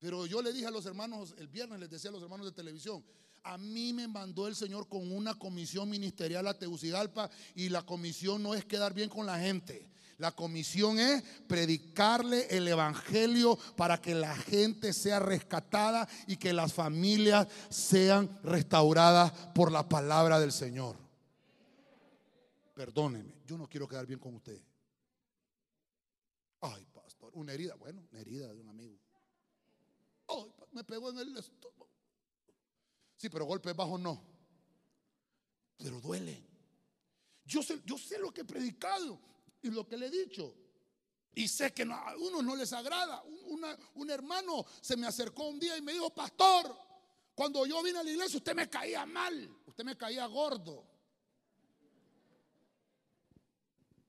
[0.00, 2.50] Pero yo le dije a los hermanos, el viernes les decía a los hermanos de
[2.50, 3.04] televisión,
[3.44, 8.42] a mí me mandó el Señor con una comisión ministerial a Tegucigalpa y la comisión
[8.42, 9.88] no es quedar bien con la gente.
[10.18, 16.72] La comisión es predicarle el Evangelio para que la gente sea rescatada y que las
[16.72, 20.96] familias sean restauradas por la palabra del Señor.
[22.74, 24.60] Perdóneme, yo no quiero quedar bien con usted.
[26.62, 27.74] Ay, pastor, una herida.
[27.74, 28.98] Bueno, una herida de un amigo.
[30.28, 31.88] Ay, me pegó en el estómago.
[33.16, 34.22] Sí, pero golpes bajos no.
[35.76, 36.48] Pero duele.
[37.44, 39.18] Yo sé, yo sé lo que he predicado
[39.60, 40.54] y lo que le he dicho.
[41.34, 43.22] Y sé que a uno no les agrada.
[43.94, 46.76] un hermano se me acercó un día y me dijo, pastor,
[47.34, 50.91] cuando yo vine a la iglesia usted me caía mal, usted me caía gordo.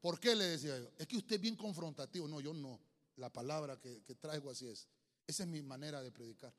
[0.04, 0.92] ¿Por qué le decía yo?
[0.98, 2.28] Es que usted es bien confrontativo.
[2.28, 2.78] No, yo no.
[3.16, 4.86] La palabra que, traigo así es.
[5.26, 6.54] Esa es mi manera de predicar.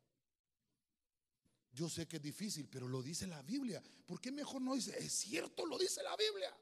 [1.70, 3.82] Yo sé que es difícil, pero lo dice la Biblia.
[4.06, 4.96] ¿Por qué mejor no dice?
[4.98, 6.56] Es cierto, lo dice la Biblia.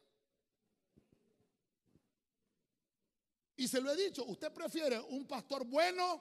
[3.59, 6.21] Y se lo he dicho, ¿usted prefiere un pastor bueno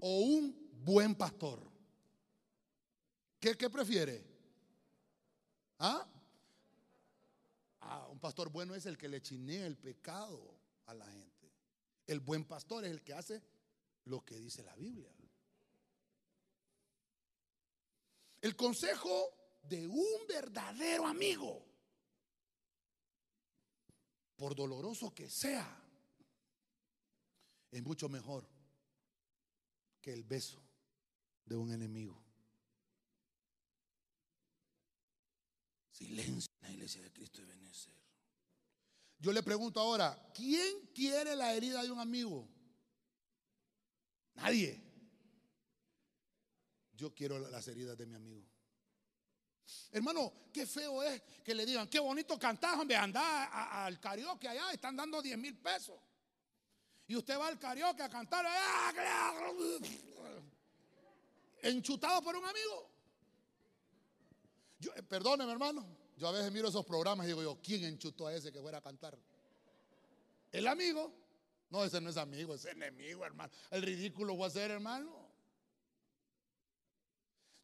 [0.00, 1.70] o un buen pastor?
[3.38, 4.24] ¿Qué, qué prefiere?
[5.78, 6.04] ¿Ah?
[7.92, 11.52] Ah, un pastor bueno es el que le chinea el pecado a la gente.
[12.06, 13.42] El buen pastor es el que hace
[14.04, 15.12] lo que dice la Biblia.
[18.40, 21.66] El consejo de un verdadero amigo,
[24.36, 25.84] por doloroso que sea,
[27.72, 28.48] es mucho mejor
[30.00, 30.62] que el beso
[31.44, 32.22] de un enemigo.
[35.90, 37.92] Silencio en la iglesia de Cristo de Benecer.
[39.18, 42.48] Yo le pregunto ahora, ¿quién quiere la herida de un amigo?
[44.34, 44.80] Nadie.
[46.94, 48.46] Yo quiero las heridas de mi amigo.
[49.92, 54.72] Hermano, qué feo es que le digan, qué bonito cantar, hombre, anda al karaoke allá,
[54.72, 56.00] están dando 10 mil pesos.
[57.08, 58.92] Y usted va al karaoke a cantar, ¡ah,
[61.62, 62.90] enchutado por un amigo.
[64.78, 65.99] Yo, eh, perdóneme, hermano.
[66.20, 68.76] Yo a veces miro esos programas y digo yo, ¿quién enchutó a ese que fuera
[68.76, 69.18] a cantar?
[70.52, 71.10] ¿El amigo?
[71.70, 73.50] No, ese no es amigo, es enemigo, hermano.
[73.70, 75.30] El ridículo va a ser, hermano.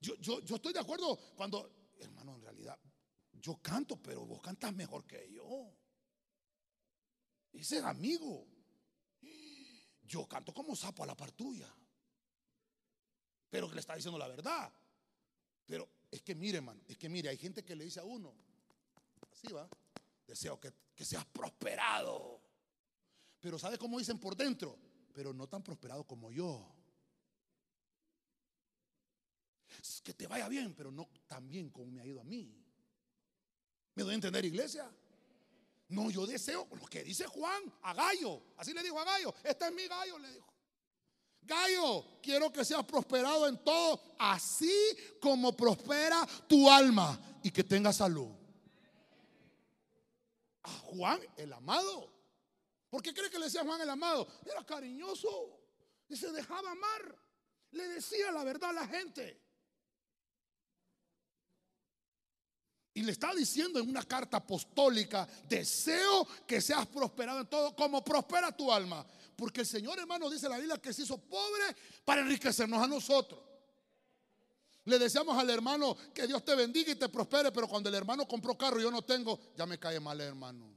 [0.00, 2.78] Yo, yo, yo estoy de acuerdo cuando, hermano, en realidad,
[3.34, 5.70] yo canto, pero vos cantas mejor que yo.
[7.52, 8.46] Ese es amigo.
[10.02, 11.70] Yo canto como sapo a la partuya.
[13.50, 14.72] Pero que le está diciendo la verdad.
[15.66, 18.45] Pero es que mire, hermano, es que mire, hay gente que le dice a uno,
[19.54, 19.68] va,
[20.26, 20.72] deseo que,
[21.04, 22.40] seas prosperado.
[23.40, 24.78] Pero ¿sabe cómo dicen por dentro?
[25.12, 26.72] Pero no tan prosperado como yo.
[30.02, 32.54] que te vaya bien, pero no tan bien como me ha ido a mí.
[33.94, 34.90] ¿Me doy a entender, iglesia?
[35.88, 38.42] No, yo deseo lo que dice Juan a Gallo.
[38.56, 39.34] Así le dijo a Gallo.
[39.44, 40.52] Este es mi gallo, le dijo.
[41.42, 44.72] Gallo, quiero que seas prosperado en todo, así
[45.20, 48.45] como prospera tu alma y que tengas salud.
[50.66, 52.12] A Juan el amado.
[52.90, 54.26] ¿Por qué cree que le decía Juan el amado?
[54.44, 55.60] Era cariñoso
[56.08, 57.16] y se dejaba amar.
[57.70, 59.42] Le decía la verdad a la gente.
[62.94, 68.02] Y le está diciendo en una carta apostólica, deseo que seas prosperado en todo como
[68.02, 69.06] prospera tu alma.
[69.36, 73.45] Porque el Señor hermano dice la Biblia que se hizo pobre para enriquecernos a nosotros.
[74.86, 78.26] Le deseamos al hermano que Dios te bendiga y te prospere, pero cuando el hermano
[78.26, 80.72] compró carro y yo no tengo, ya me cae mal hermano.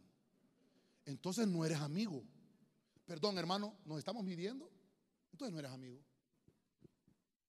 [1.06, 2.24] Entonces no eres amigo.
[3.06, 4.67] Perdón hermano, ¿nos estamos midiendo?
[5.32, 6.00] Entonces no eres amigo.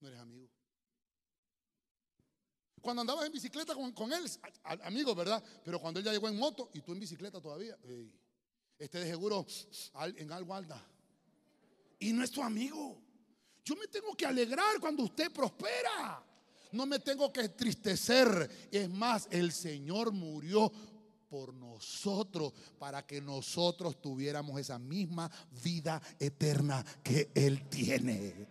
[0.00, 0.50] No eres amigo.
[2.82, 4.30] Cuando andabas en bicicleta con, él,
[4.84, 5.42] amigo, ¿verdad?
[5.64, 7.78] Pero cuando él ya llegó en moto y tú en bicicleta todavía,
[8.78, 9.46] este de seguro
[10.16, 10.86] en algo anda.
[11.98, 13.02] Y no es tu amigo.
[13.64, 16.26] Yo me tengo que alegrar cuando usted prospera.
[16.72, 18.68] No me tengo que entristecer.
[18.70, 20.72] Es más, el Señor murió
[21.28, 25.30] por nosotros para que nosotros tuviéramos esa misma
[25.62, 28.48] vida eterna que Él tiene.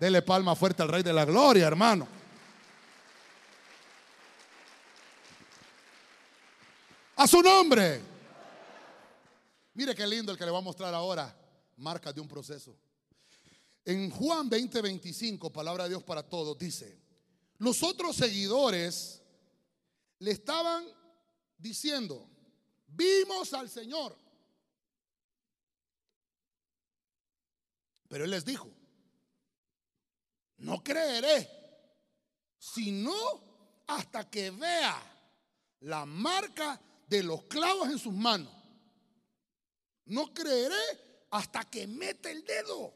[0.00, 2.08] Dele palma fuerte al Rey de la Gloria, hermano.
[7.16, 8.00] A su nombre.
[9.74, 11.34] Mire qué lindo el que le va a mostrar ahora.
[11.76, 12.76] Marcas de un proceso.
[13.84, 17.03] En Juan 20, 25, palabra de Dios para todos, dice,
[17.64, 19.22] los otros seguidores
[20.18, 20.86] le estaban
[21.56, 22.28] diciendo,
[22.86, 24.14] vimos al Señor.
[28.06, 28.70] Pero Él les dijo,
[30.58, 31.48] no creeré,
[32.58, 33.14] sino
[33.86, 35.02] hasta que vea
[35.80, 38.52] la marca de los clavos en sus manos.
[40.04, 42.94] No creeré hasta que mete el dedo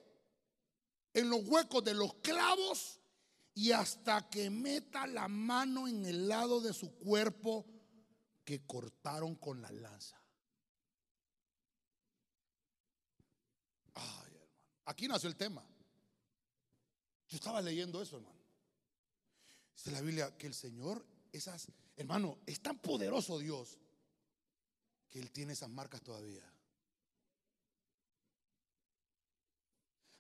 [1.15, 2.98] en los huecos de los clavos
[3.59, 7.67] y hasta que meta la mano en el lado de su cuerpo
[8.45, 10.17] que cortaron con la lanza.
[13.95, 14.53] Ay, hermano.
[14.85, 15.67] Aquí nació el tema.
[17.27, 18.39] Yo estaba leyendo eso, hermano.
[19.75, 21.67] Dice la Biblia que el Señor, esas,
[21.97, 23.77] hermano, es tan poderoso Dios
[25.11, 26.49] que Él tiene esas marcas todavía.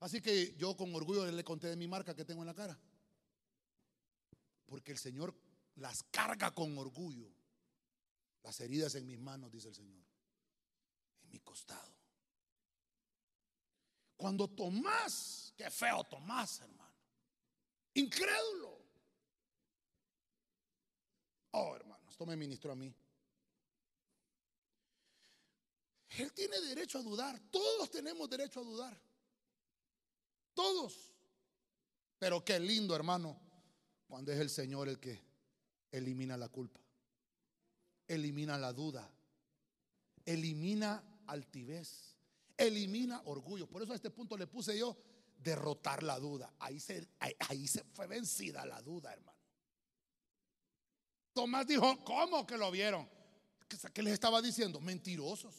[0.00, 2.76] Así que yo con orgullo le conté de mi marca que tengo en la cara.
[4.68, 5.34] Porque el Señor
[5.76, 7.28] las carga con orgullo.
[8.42, 10.04] Las heridas en mis manos, dice el Señor.
[11.22, 11.96] En mi costado.
[14.16, 16.94] Cuando Tomás, qué feo Tomás, hermano.
[17.94, 18.78] Incrédulo.
[21.52, 22.94] Oh, hermano, esto me ministró a mí.
[26.10, 27.40] Él tiene derecho a dudar.
[27.50, 29.00] Todos tenemos derecho a dudar.
[30.52, 31.14] Todos.
[32.18, 33.47] Pero qué lindo, hermano,
[34.08, 35.20] cuando es el Señor el que
[35.92, 36.80] elimina la culpa,
[38.08, 39.08] elimina la duda,
[40.24, 42.16] elimina altivez,
[42.56, 43.68] elimina orgullo.
[43.68, 44.96] Por eso a este punto le puse yo
[45.36, 46.52] derrotar la duda.
[46.58, 49.38] Ahí se, ahí, se fue vencida la duda, hermano.
[51.34, 53.08] Tomás dijo, ¿cómo que lo vieron?
[53.92, 54.80] ¿Qué les estaba diciendo?
[54.80, 55.54] Mentirosos.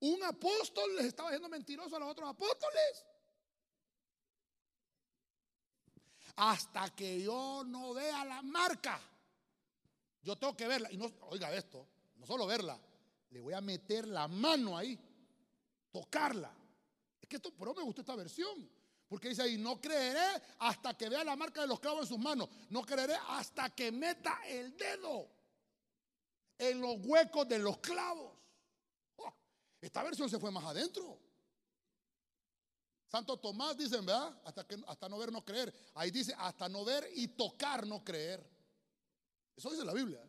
[0.00, 3.06] Un apóstol les estaba diciendo mentirosos a los otros apóstoles.
[6.36, 9.00] Hasta que yo no vea la marca.
[10.22, 10.90] Yo tengo que verla.
[10.92, 12.78] Y no, oiga esto, no solo verla,
[13.30, 14.98] le voy a meter la mano ahí,
[15.90, 16.52] tocarla.
[17.20, 18.70] Es que esto, pero me gustó esta versión.
[19.08, 22.18] Porque dice ahí, no creeré hasta que vea la marca de los clavos en sus
[22.18, 22.48] manos.
[22.70, 25.28] No creeré hasta que meta el dedo
[26.58, 28.32] en los huecos de los clavos.
[29.16, 29.32] Oh,
[29.80, 31.20] esta versión se fue más adentro.
[33.16, 34.38] Santo Tomás dicen, ¿verdad?
[34.44, 35.72] Hasta, que, hasta no ver, no creer.
[35.94, 38.46] Ahí dice, hasta no ver y tocar, no creer.
[39.56, 40.22] Eso dice la Biblia.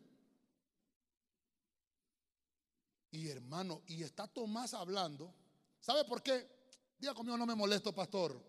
[3.12, 5.34] Y hermano, y está Tomás hablando.
[5.82, 6.50] ¿Sabe por qué?
[6.97, 8.41] Diga conmigo, no me molesto, pastor.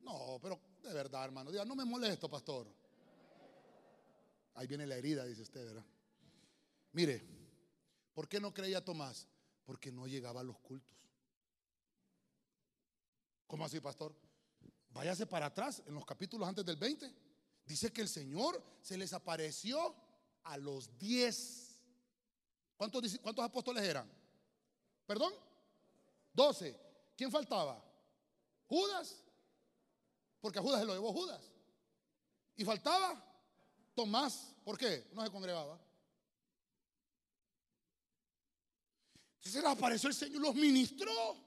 [0.00, 1.50] No, pero de verdad, hermano.
[1.50, 2.66] Diga, no me molesto, pastor.
[4.54, 5.84] Ahí viene la herida, dice usted, ¿verdad?
[6.92, 7.22] Mire,
[8.14, 9.28] ¿por qué no creía Tomás?
[9.66, 10.96] Porque no llegaba a los cultos.
[13.46, 14.14] ¿Cómo así, pastor?
[14.90, 17.12] Váyase para atrás, en los capítulos antes del 20.
[17.64, 19.94] Dice que el Señor se les apareció
[20.44, 21.82] a los 10.
[22.76, 24.10] ¿Cuántos, ¿Cuántos apóstoles eran?
[25.06, 25.32] ¿Perdón?
[26.32, 26.78] 12.
[27.16, 27.82] ¿Quién faltaba?
[28.68, 29.22] Judas.
[30.40, 31.52] Porque a Judas se lo llevó Judas.
[32.56, 33.22] Y faltaba
[33.94, 34.54] Tomás.
[34.64, 35.08] ¿Por qué?
[35.12, 35.80] No se congregaba.
[39.36, 41.45] Entonces se les apareció el Señor, los ministró.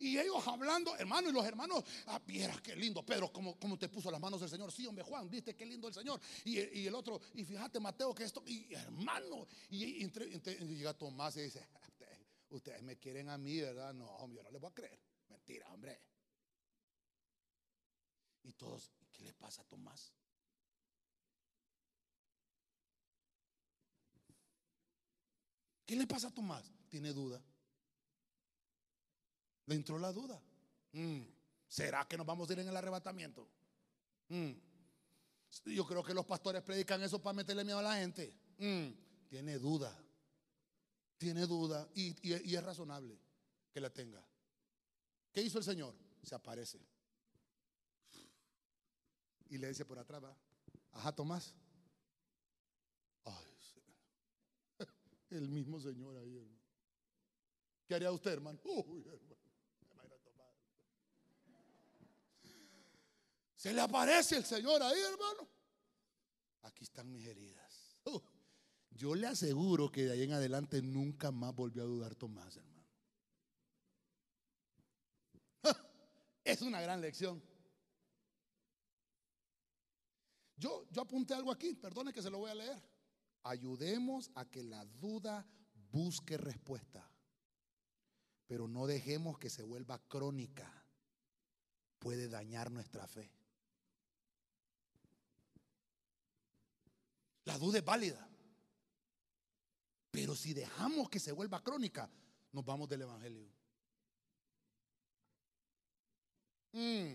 [0.00, 4.10] Y ellos hablando, hermano, y los hermanos, ah, vieras qué lindo, Pedro, como, te puso
[4.10, 4.70] las manos el Señor.
[4.70, 6.20] Sí, hombre, Juan, viste qué lindo el Señor.
[6.44, 11.66] Y, el otro, y fíjate, Mateo, que esto, y hermano, y, llega Tomás y dice,
[12.50, 13.92] ustedes, me quieren a mí, ¿verdad?
[13.92, 15.00] No, hombre, yo no les voy a creer.
[15.28, 16.00] Mentira, hombre.
[18.44, 20.12] Y todos, ¿qué le pasa a Tomás?
[25.84, 26.70] ¿Qué le pasa a Tomás?
[26.88, 27.42] Tiene duda.
[29.68, 30.42] Le entró la duda.
[30.92, 31.20] Mm.
[31.68, 33.46] ¿Será que nos vamos a ir en el arrebatamiento?
[34.28, 34.52] Mm.
[35.66, 38.34] Yo creo que los pastores predican eso para meterle miedo a la gente.
[38.56, 38.88] Mm.
[39.28, 39.94] Tiene duda.
[41.18, 43.20] Tiene duda y, es razonable
[43.70, 44.26] que la tenga.
[45.32, 45.94] ¿Qué hizo el Señor?
[46.22, 46.80] Se aparece.
[49.50, 50.22] Y le dice por atrás,
[50.92, 51.54] ajá, Tomás.
[53.24, 53.44] Ay,
[55.30, 56.58] el mismo Señor ahí, hermano.
[57.86, 58.58] ¿Qué haría usted, hermano?
[58.64, 59.37] Uy, hermano.
[63.58, 65.48] Se le aparece el Señor ahí, hermano.
[66.62, 67.98] Aquí están mis heridas.
[68.04, 68.20] Uh,
[68.92, 72.86] yo le aseguro que de ahí en adelante nunca más volvió a dudar Tomás, hermano.
[76.44, 77.42] Es una gran lección.
[80.56, 82.80] Yo, yo apunté algo aquí, perdone que se lo voy a leer.
[83.42, 85.44] Ayudemos a que la duda
[85.90, 87.10] busque respuesta,
[88.46, 90.72] pero no dejemos que se vuelva crónica.
[91.98, 93.37] Puede dañar nuestra fe.
[97.48, 98.28] La duda es válida.
[100.10, 102.10] Pero si dejamos que se vuelva crónica,
[102.52, 103.48] nos vamos del Evangelio.
[106.72, 107.14] Mm.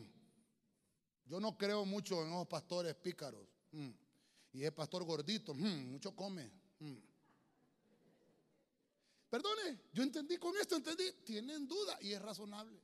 [1.25, 3.47] Yo no creo mucho en los pastores pícaros.
[3.73, 3.91] Mm.
[4.53, 6.51] Y es pastor gordito, mm, mucho come.
[9.29, 11.11] Perdone, yo entendí con esto, entendí.
[11.23, 12.81] Tienen duda y es razonable.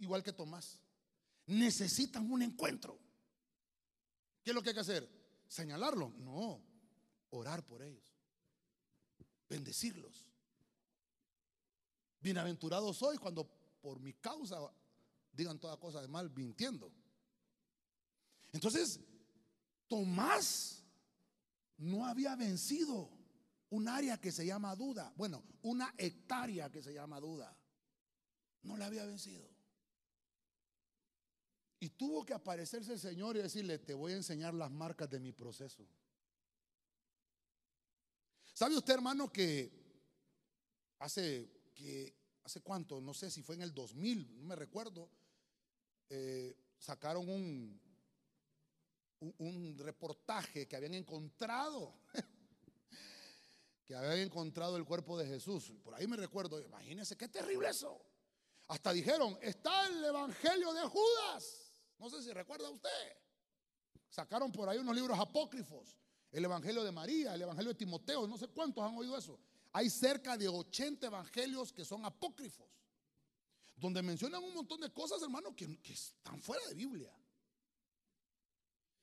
[0.00, 0.80] Igual que Tomás.
[1.46, 2.98] Necesitan un encuentro.
[4.42, 5.19] ¿Qué es lo que hay que hacer?
[5.50, 6.14] ¿Señalarlo?
[6.18, 6.62] No.
[7.30, 8.14] Orar por ellos.
[9.48, 10.24] Bendecirlos.
[12.20, 14.58] Bienaventurados soy cuando por mi causa
[15.32, 16.92] digan toda cosa de mal mintiendo.
[18.52, 19.00] Entonces,
[19.88, 20.84] Tomás
[21.78, 23.10] no había vencido
[23.70, 25.12] un área que se llama duda.
[25.16, 27.56] Bueno, una hectárea que se llama duda.
[28.62, 29.50] No la había vencido.
[31.82, 35.18] Y tuvo que aparecerse el Señor y decirle, te voy a enseñar las marcas de
[35.18, 35.88] mi proceso.
[38.52, 39.72] ¿Sabe usted, hermano, que
[40.98, 42.14] hace, que,
[42.44, 43.00] hace cuánto?
[43.00, 45.08] No sé si fue en el 2000, no me recuerdo.
[46.10, 47.80] Eh, sacaron un,
[49.38, 51.94] un, reportaje que habían encontrado,
[53.86, 55.72] que habían encontrado el cuerpo de Jesús.
[55.82, 58.04] Por ahí me recuerdo, imagínense qué terrible eso.
[58.68, 61.69] Hasta dijeron, está el Evangelio de Judas.
[62.00, 63.16] No sé si recuerda usted.
[64.08, 65.96] Sacaron por ahí unos libros apócrifos.
[66.32, 69.38] El Evangelio de María, el Evangelio de Timoteo, no sé cuántos han oído eso.
[69.72, 72.68] Hay cerca de 80 evangelios que son apócrifos,
[73.76, 77.12] donde mencionan un montón de cosas, hermano, que, que están fuera de Biblia.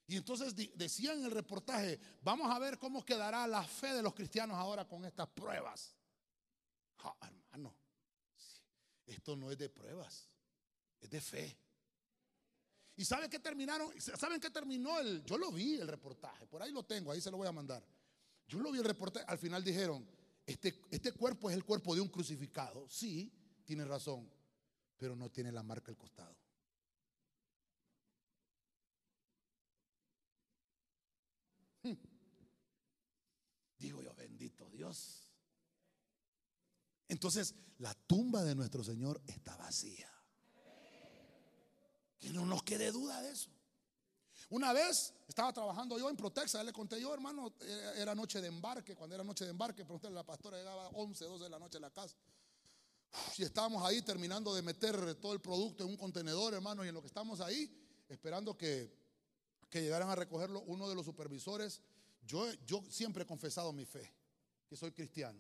[0.07, 4.13] Y entonces decían en el reportaje, vamos a ver cómo quedará la fe de los
[4.13, 5.95] cristianos ahora con estas pruebas.
[7.21, 7.75] hermano,
[9.05, 10.29] esto no es de pruebas,
[10.99, 11.66] es de fe.
[12.97, 13.91] ¿Y saben qué terminaron?
[14.01, 15.23] ¿Saben qué terminó el?
[15.23, 17.85] Yo lo vi el reportaje, por ahí lo tengo, ahí se lo voy a mandar.
[18.47, 20.03] Yo lo vi el reportaje, al final dijeron,
[20.45, 22.89] este, este cuerpo es el cuerpo de un crucificado.
[22.89, 23.31] Sí,
[23.65, 24.27] tiene razón,
[24.97, 26.35] pero no tiene la marca al costado.
[31.83, 31.93] Hmm.
[33.77, 35.29] Digo yo, bendito Dios.
[37.09, 40.16] Entonces, la tumba de nuestro Señor está vacía.
[42.20, 43.49] Que no nos quede duda de eso.
[44.49, 47.53] Una vez estaba trabajando yo en Protexa, le conté yo, hermano,
[47.95, 51.26] era noche de embarque, cuando era noche de embarque, pregunté a la pastora, llegaba 11,
[51.26, 52.15] 12 de la noche a la casa.
[53.38, 56.93] Y estábamos ahí terminando de meter todo el producto en un contenedor, hermano, y en
[56.93, 57.70] lo que estamos ahí,
[58.07, 58.89] esperando que,
[59.70, 61.82] que llegaran a recogerlo uno de los supervisores.
[62.26, 64.13] Yo, yo siempre he confesado mi fe,
[64.68, 65.39] que soy cristiano.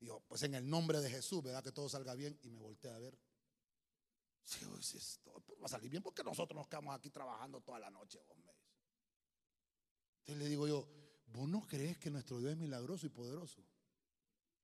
[0.00, 1.62] Y yo, pues en el nombre de Jesús, ¿verdad?
[1.62, 2.38] Que todo salga bien.
[2.42, 3.18] Y me volteé a ver
[4.50, 8.20] Sí, esto va a salir bien porque nosotros nos quedamos aquí trabajando toda la noche.
[10.18, 10.88] Entonces le digo yo,
[11.26, 13.62] ¿vos no crees que nuestro Dios es milagroso y poderoso?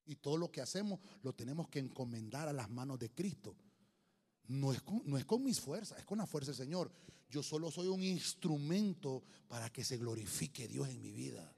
[0.06, 3.56] Y todo lo que hacemos lo tenemos que encomendar a las manos de Cristo.
[4.48, 6.90] No es, con, no es con mis fuerzas, es con la fuerza del Señor.
[7.28, 11.56] Yo solo soy un instrumento para que se glorifique Dios en mi vida.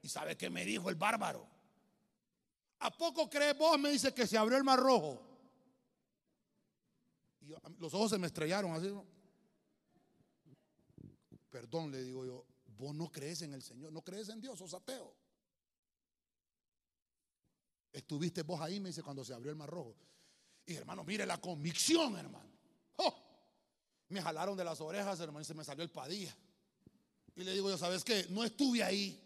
[0.00, 1.46] ¿Y sabe qué me dijo el bárbaro?
[2.78, 3.78] ¿A poco crees vos?
[3.78, 5.33] Me dice que se abrió el mar rojo
[7.78, 8.92] los ojos se me estrellaron así.
[11.50, 14.74] Perdón, le digo yo, vos no crees en el Señor, no crees en Dios, sos
[14.74, 15.14] ateo.
[17.92, 19.94] Estuviste vos ahí, me dice, cuando se abrió el mar rojo.
[20.66, 22.50] Y hermano, mire la convicción, hermano.
[22.96, 23.14] ¡Oh!
[24.08, 26.36] Me jalaron de las orejas, hermano, y se me salió el padilla.
[27.36, 28.26] Y le digo yo, ¿sabes qué?
[28.30, 29.20] No estuve ahí,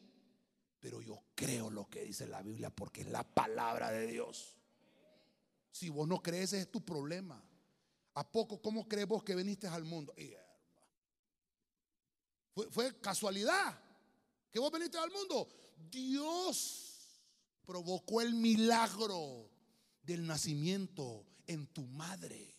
[0.81, 4.57] pero yo creo lo que dice la Biblia porque es la palabra de Dios.
[5.71, 7.43] Si vos no crees, es tu problema.
[8.19, 10.13] ¿A poco cómo crees vos que viniste al mundo?
[12.53, 13.81] Fue, fue casualidad
[14.51, 15.49] que vos viniste al mundo.
[15.89, 17.23] Dios
[17.65, 19.49] provocó el milagro
[20.03, 22.57] del nacimiento en tu madre.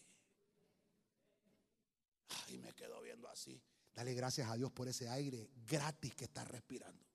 [2.48, 3.62] Ay, me quedo viendo así.
[3.94, 7.06] Dale gracias a Dios por ese aire gratis que estás respirando.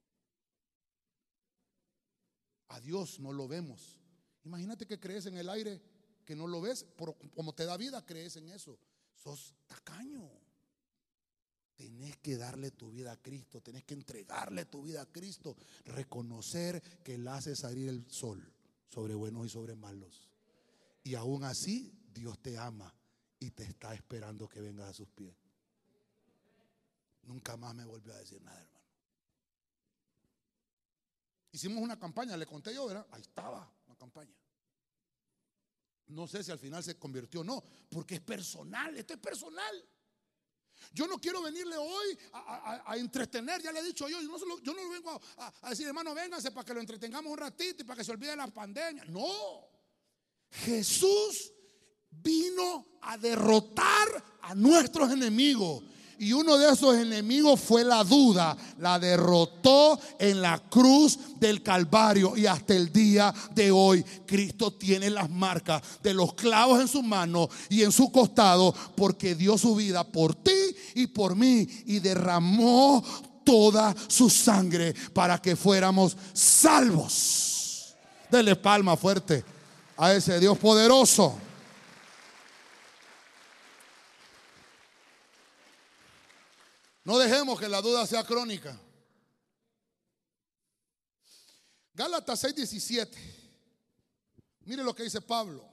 [2.69, 3.99] A Dios no lo vemos.
[4.43, 5.94] Imagínate que crees en el aire
[6.25, 6.87] que no lo ves,
[7.35, 8.79] como te da vida, crees en eso.
[9.15, 10.31] Sos tacaño.
[11.77, 15.57] Tenés que darle tu vida a Cristo, tenés que entregarle tu vida a Cristo,
[15.87, 18.53] reconocer que Él hace salir el sol
[18.89, 20.29] sobre buenos y sobre malos.
[21.03, 22.95] Y aún así, Dios te ama
[23.41, 25.35] y te está esperando que vengas a sus pies.
[27.25, 28.85] Nunca más me volvió a decir nada, hermano.
[31.51, 33.07] Hicimos una campaña, le conté yo, ¿verdad?
[33.11, 34.35] Ahí estaba la campaña.
[36.09, 39.85] No sé si al final se convirtió o no, porque es personal, esto es personal.
[40.93, 44.75] Yo no quiero venirle hoy a, entretener, ya le he dicho yo, yo no, yo
[44.75, 48.05] no vengo a, decir, hermano, véngase para que lo entretengamos un ratito y para que
[48.05, 49.05] se olvide la pandemia.
[49.07, 49.69] No,
[50.51, 51.53] Jesús
[52.11, 55.83] vino a derrotar a nuestros enemigos.
[56.19, 58.57] Y uno de esos enemigos fue la duda.
[58.79, 62.37] La derrotó en la cruz del Calvario.
[62.37, 67.03] Y hasta el día de hoy Cristo tiene las marcas de los clavos en su
[67.03, 68.75] mano y en su costado.
[68.97, 71.67] Porque dio su vida por ti y por mí.
[71.87, 73.03] Y derramó
[73.45, 77.95] toda su sangre para que fuéramos salvos.
[78.31, 79.45] Dele palma fuerte
[79.97, 81.35] a ese Dios poderoso.
[87.05, 88.81] No dejemos que la duda sea crónica.
[91.93, 93.11] Gálatas 6:17.
[94.61, 95.71] Mire lo que dice Pablo.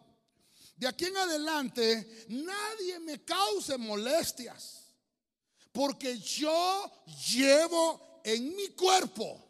[0.76, 4.94] De aquí en adelante nadie me cause molestias,
[5.72, 9.48] porque yo llevo en mi cuerpo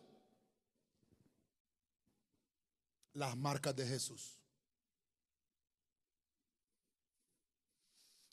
[3.14, 4.38] las marcas de Jesús.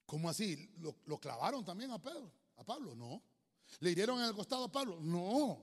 [0.04, 0.70] ¿Cómo así?
[0.78, 2.32] ¿Lo, lo clavaron también a Pedro?
[2.56, 2.94] ¿A Pablo?
[2.94, 3.22] No.
[3.80, 4.98] ¿Le hirieron en el costado a Pablo?
[5.00, 5.60] No,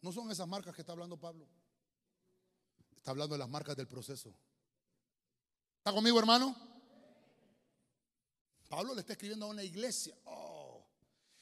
[0.00, 1.48] no son esas marcas que está hablando Pablo.
[2.96, 4.34] Está hablando de las marcas del proceso.
[5.78, 6.56] ¿Está conmigo, hermano?
[8.68, 10.16] Pablo le está escribiendo a una iglesia.
[10.24, 10.86] Oh.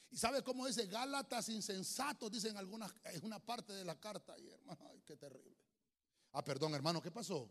[0.09, 0.87] ¿Y sabe cómo dice?
[0.87, 4.37] Gálatas insensatos, dicen algunas, es una parte de la carta.
[4.37, 5.57] Y hermano, ay, qué terrible.
[6.33, 7.49] Ah, perdón, hermano, ¿qué pasó?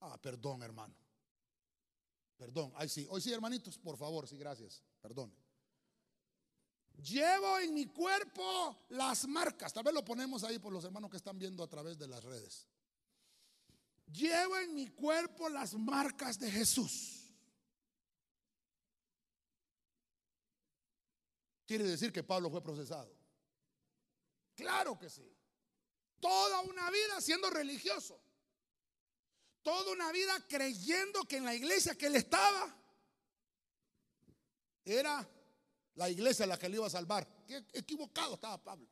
[0.00, 0.94] Ah, perdón, hermano.
[2.36, 2.72] Perdón.
[2.76, 3.06] Ay, sí.
[3.10, 4.82] Hoy sí, hermanitos, por favor, sí, gracias.
[5.00, 5.34] Perdón.
[7.02, 9.72] Llevo en mi cuerpo las marcas.
[9.72, 12.24] Tal vez lo ponemos ahí por los hermanos que están viendo a través de las
[12.24, 12.66] redes.
[14.12, 17.22] Llevo en mi cuerpo las marcas de Jesús.
[21.66, 23.14] Quiere decir que Pablo fue procesado.
[24.54, 25.36] Claro que sí.
[26.20, 28.18] Toda una vida siendo religioso.
[29.62, 32.74] Toda una vida creyendo que en la iglesia que él estaba
[34.84, 35.28] era
[35.96, 37.26] la iglesia la que le iba a salvar.
[37.46, 38.88] Qué equivocado estaba Pablo.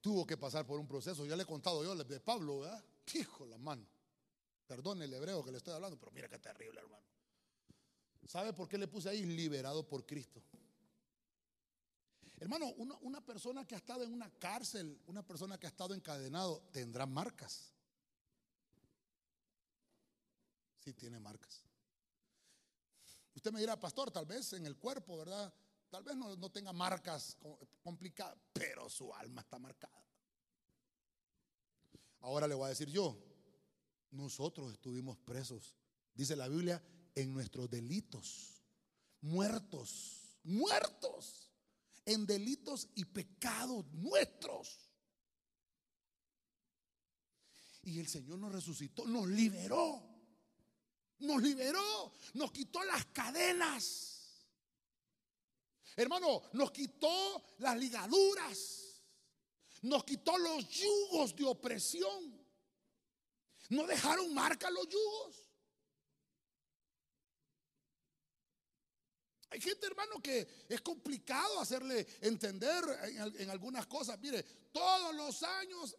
[0.00, 1.26] Tuvo que pasar por un proceso.
[1.26, 2.84] Ya le he contado yo de Pablo, ¿verdad?
[3.14, 3.86] Hijo la mano.
[4.66, 7.04] Perdón el hebreo que le estoy hablando, pero mira qué terrible, hermano.
[8.26, 9.24] ¿Sabe por qué le puse ahí?
[9.24, 10.42] Liberado por Cristo.
[12.36, 15.94] Hermano, una, una, persona que ha estado en una cárcel, una persona que ha estado
[15.94, 17.72] encadenado, tendrá marcas.
[20.78, 21.67] Sí, tiene marcas.
[23.38, 25.54] Usted me dirá, pastor, tal vez en el cuerpo, ¿verdad?
[25.88, 27.36] Tal vez no, tenga marcas
[27.84, 30.04] complicadas, pero su alma está marcada.
[32.18, 33.16] Ahora le voy a decir yo,
[34.10, 35.76] nosotros estuvimos presos,
[36.14, 36.82] dice la Biblia,
[37.14, 38.60] en nuestros delitos,
[39.20, 41.48] muertos, muertos,
[42.06, 44.90] en delitos y pecados nuestros.
[47.82, 50.07] Y el Señor nos resucitó, nos liberó.
[51.20, 54.18] Nos liberó, nos quitó las cadenas.
[55.96, 59.02] Hermano, nos quitó las ligaduras.
[59.82, 62.46] Nos quitó los yugos de opresión.
[63.70, 65.48] No dejaron marca los yugos.
[69.50, 72.84] Hay gente, hermano, que es complicado hacerle entender
[73.38, 74.18] en, algunas cosas.
[74.20, 75.96] Mire, todos los años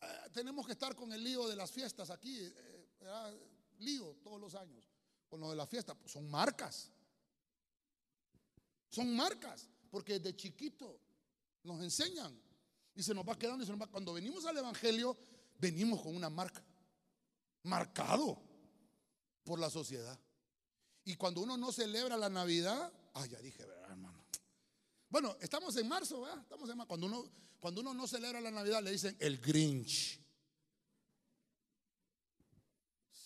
[0.00, 2.38] eh, tenemos que estar con el lío de las fiestas aquí.
[2.40, 4.88] Eh, lío todos los años
[5.28, 5.94] con lo de la fiesta.
[5.94, 6.90] Pues son marcas.
[8.88, 9.68] Son marcas.
[9.90, 11.00] Porque de chiquito
[11.62, 12.40] nos enseñan.
[12.94, 13.86] Y se nos va quedando y se nos va.
[13.86, 15.16] Cuando venimos al Evangelio,
[15.58, 16.64] venimos con una marca.
[17.64, 18.40] Marcado
[19.44, 20.18] por la sociedad.
[21.04, 24.24] Y cuando uno no celebra la Navidad, ah, ya dije, ¿verdad, hermano?
[25.08, 26.40] Bueno, estamos en marzo, ¿verdad?
[26.40, 26.88] Estamos en marzo.
[26.88, 30.20] Cuando uno, cuando uno no celebra la Navidad, le dicen el Grinch.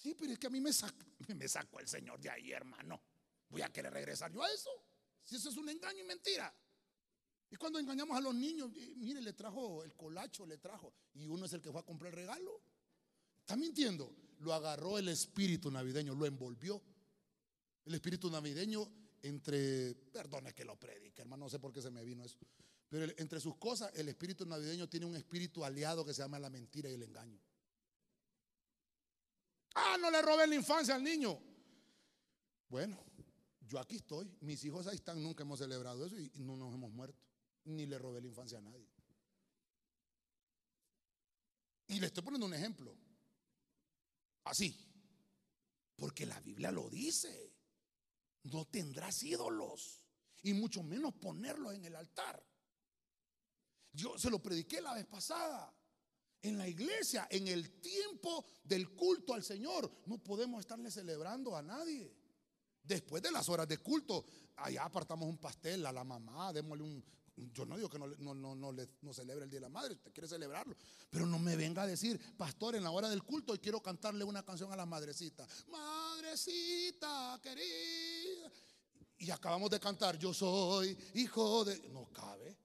[0.01, 3.01] Sí, pero es que a mí me sacó, el Señor de ahí, hermano.
[3.51, 4.71] Voy a querer regresar yo a eso.
[5.23, 6.55] Si eso es un engaño y mentira.
[7.51, 10.95] Y cuando engañamos a los niños, mire, le trajo el colacho, le trajo.
[11.15, 12.63] Y uno es el que fue a comprar el regalo.
[13.41, 14.15] ¿Está mintiendo?
[14.39, 16.81] Lo agarró el espíritu navideño, lo envolvió.
[17.85, 18.91] El espíritu navideño
[19.23, 22.39] entre, perdone que lo predique, hermano, no sé por qué se me vino eso.
[22.89, 26.49] Pero entre sus cosas, el espíritu navideño tiene un espíritu aliado que se llama la
[26.49, 27.39] mentira y el engaño.
[29.75, 31.41] Ah, no le robé la infancia al niño.
[32.69, 32.99] Bueno,
[33.63, 36.91] yo aquí estoy, mis hijos ahí están, nunca hemos celebrado eso y no nos hemos
[36.91, 37.19] muerto,
[37.65, 38.89] ni le robé la infancia a nadie.
[41.91, 42.97] Y le estoy poniendo un ejemplo.
[44.45, 44.77] Así.
[45.97, 47.53] Porque la Biblia lo dice.
[48.45, 50.05] No tendrás ídolos.
[50.43, 52.41] Y mucho menos ponerlos en el altar.
[53.93, 55.75] Yo se lo prediqué la vez pasada.
[56.43, 61.63] En la iglesia, en el tiempo del culto al Señor, no podemos estarle celebrando a
[61.63, 62.15] nadie.
[62.83, 64.25] Después de las horas de culto,
[64.57, 67.05] allá apartamos un pastel a la mamá, démosle un...
[67.53, 70.13] Yo no digo que no, no, no, no, celebre el Día de la Madre, usted
[70.13, 70.77] quiere celebrarlo.
[71.09, 74.25] Pero no me venga a decir, pastor, en la hora del culto, y quiero cantarle
[74.25, 75.47] una canción a la madrecita.
[75.69, 78.51] Madrecita querida.
[79.19, 81.89] Y acabamos de cantar, yo soy hijo de...
[81.91, 82.59] No cabe.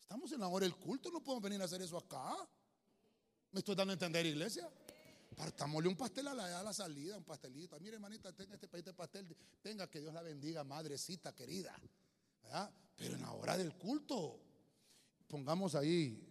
[0.00, 2.36] Estamos en la hora del culto, no podemos venir a hacer eso acá.
[3.52, 4.70] ¿Me estoy dando a entender, iglesia?
[5.36, 7.78] Partámosle un pastel a la, salida, un pastelito.
[7.80, 9.36] Mire, hermanita, tenga este de pastel.
[9.62, 11.74] Tenga que Dios la bendiga, madrecita querida.
[12.96, 14.38] Pero en la hora del culto,
[15.26, 16.22] pongamos ahí,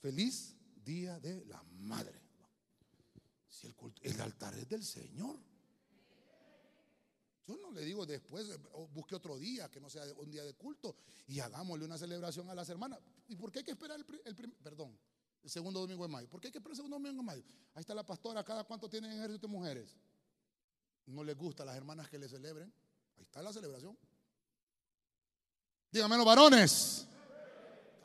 [0.00, 2.20] feliz día de la madre.
[3.48, 5.38] Si el, culto, el altar es del Señor.
[7.46, 8.46] Yo no le digo después,
[8.92, 10.96] busque otro día que no sea un día de culto
[11.26, 13.00] y hagámosle una celebración a las hermanas.
[13.28, 14.96] ¿Y por qué hay que esperar el, el perdón?
[15.42, 16.28] El segundo domingo de mayo.
[16.28, 17.44] ¿Por qué hay que esperar el segundo domingo de mayo?
[17.74, 19.96] Ahí está la pastora, cada cuánto tienen ejército de mujeres.
[21.06, 22.72] No les gusta a las hermanas que le celebren.
[23.16, 23.96] Ahí está la celebración.
[25.90, 27.06] Díganme los varones.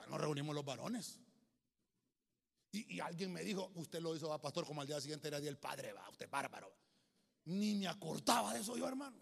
[0.10, 1.20] Nos reunimos los varones.
[2.72, 5.50] Y, alguien me dijo, usted lo hizo, va pastor, como al día siguiente era día
[5.50, 6.74] del padre, va, usted bárbaro.
[7.46, 9.18] Ni me acordaba de eso yo, hermano.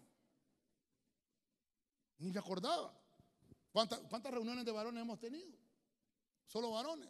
[2.18, 2.92] Ni me acordaba.
[3.70, 5.56] ¿Cuántas, ¿Cuántas reuniones de varones hemos tenido?
[6.46, 7.08] Solo varones.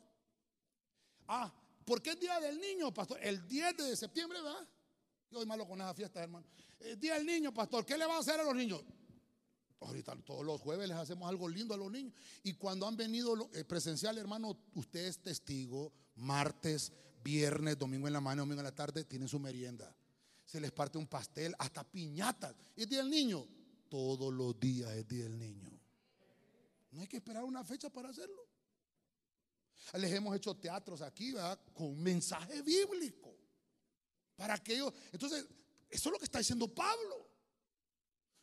[1.27, 1.53] Ah,
[1.85, 3.19] ¿por qué es Día del Niño, pastor?
[3.23, 4.69] El 10 de septiembre, ¿verdad?
[5.31, 6.47] Yo soy malo con esas fiestas, hermano.
[6.81, 8.83] El Día del Niño, pastor, ¿qué le va a hacer a los niños?
[9.81, 12.15] Ahorita todos los jueves les hacemos algo lindo a los niños.
[12.43, 15.93] Y cuando han venido eh, presencial, hermano, usted es testigo.
[16.17, 19.95] Martes, viernes, domingo en la mañana, domingo en la tarde, tienen su merienda.
[20.45, 22.55] Se les parte un pastel, hasta piñatas.
[22.77, 23.47] ¿Y es día del niño?
[23.89, 25.71] Todos los días es día del niño.
[26.93, 28.44] No hay que esperar una fecha para hacerlo.
[29.93, 31.61] Les hemos hecho teatros aquí, ¿verdad?
[31.73, 33.37] Con mensaje bíblico.
[34.37, 34.93] Para que ellos.
[35.13, 35.47] Entonces,
[35.91, 37.29] eso es lo que está diciendo Pablo.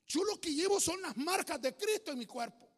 [0.07, 2.69] Yo lo que llevo son las marcas de Cristo en mi cuerpo.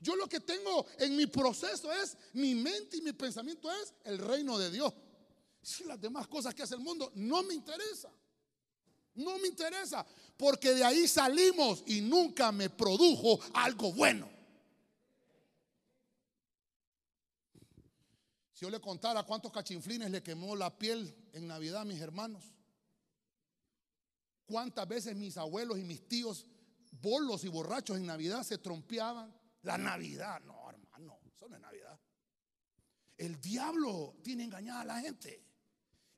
[0.00, 4.18] Yo lo que tengo en mi proceso es, mi mente y mi pensamiento es el
[4.18, 4.92] reino de Dios.
[5.62, 8.10] Si las demás cosas que hace el mundo no me interesa.
[9.14, 10.04] No me interesa.
[10.36, 14.28] Porque de ahí salimos y nunca me produjo algo bueno.
[18.54, 22.44] Si yo le contara cuántos cachinflines le quemó la piel en Navidad a mis hermanos,
[24.46, 26.46] cuántas veces mis abuelos y mis tíos,
[27.02, 29.34] bolos y borrachos en Navidad, se trompeaban.
[29.62, 31.98] La Navidad, no, hermano, eso no es Navidad.
[33.16, 35.44] El diablo tiene engañada a la gente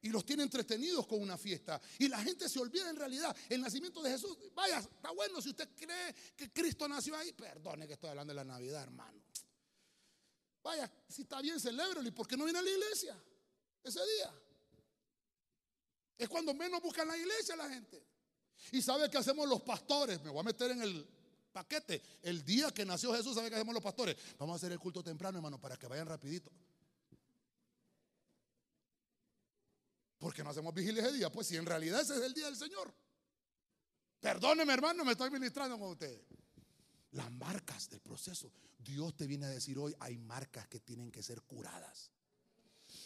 [0.02, 1.80] y los tiene entretenidos con una fiesta.
[1.98, 4.36] Y la gente se olvida en realidad el nacimiento de Jesús.
[4.54, 7.32] Vaya, está bueno si usted cree que Cristo nació ahí.
[7.32, 9.25] Perdone que estoy hablando de la Navidad, hermano.
[10.66, 12.08] Vaya, si está bien, celébralo.
[12.08, 13.16] ¿Y por qué no viene a la iglesia
[13.84, 14.34] ese día?
[16.18, 18.04] Es cuando menos buscan la iglesia la gente.
[18.72, 20.20] Y sabe que hacemos los pastores.
[20.22, 21.08] Me voy a meter en el
[21.52, 22.02] paquete.
[22.20, 24.16] El día que nació Jesús, ¿sabe qué hacemos los pastores?
[24.38, 26.50] Vamos a hacer el culto temprano, hermano, para que vayan rapidito.
[30.18, 31.30] Porque no hacemos vigilia ese día.
[31.30, 32.92] Pues si en realidad ese es el día del Señor.
[34.18, 36.20] Perdóneme, hermano, me estoy ministrando con usted.
[37.16, 38.52] Las marcas del proceso.
[38.78, 42.10] Dios te viene a decir hoy, hay marcas que tienen que ser curadas.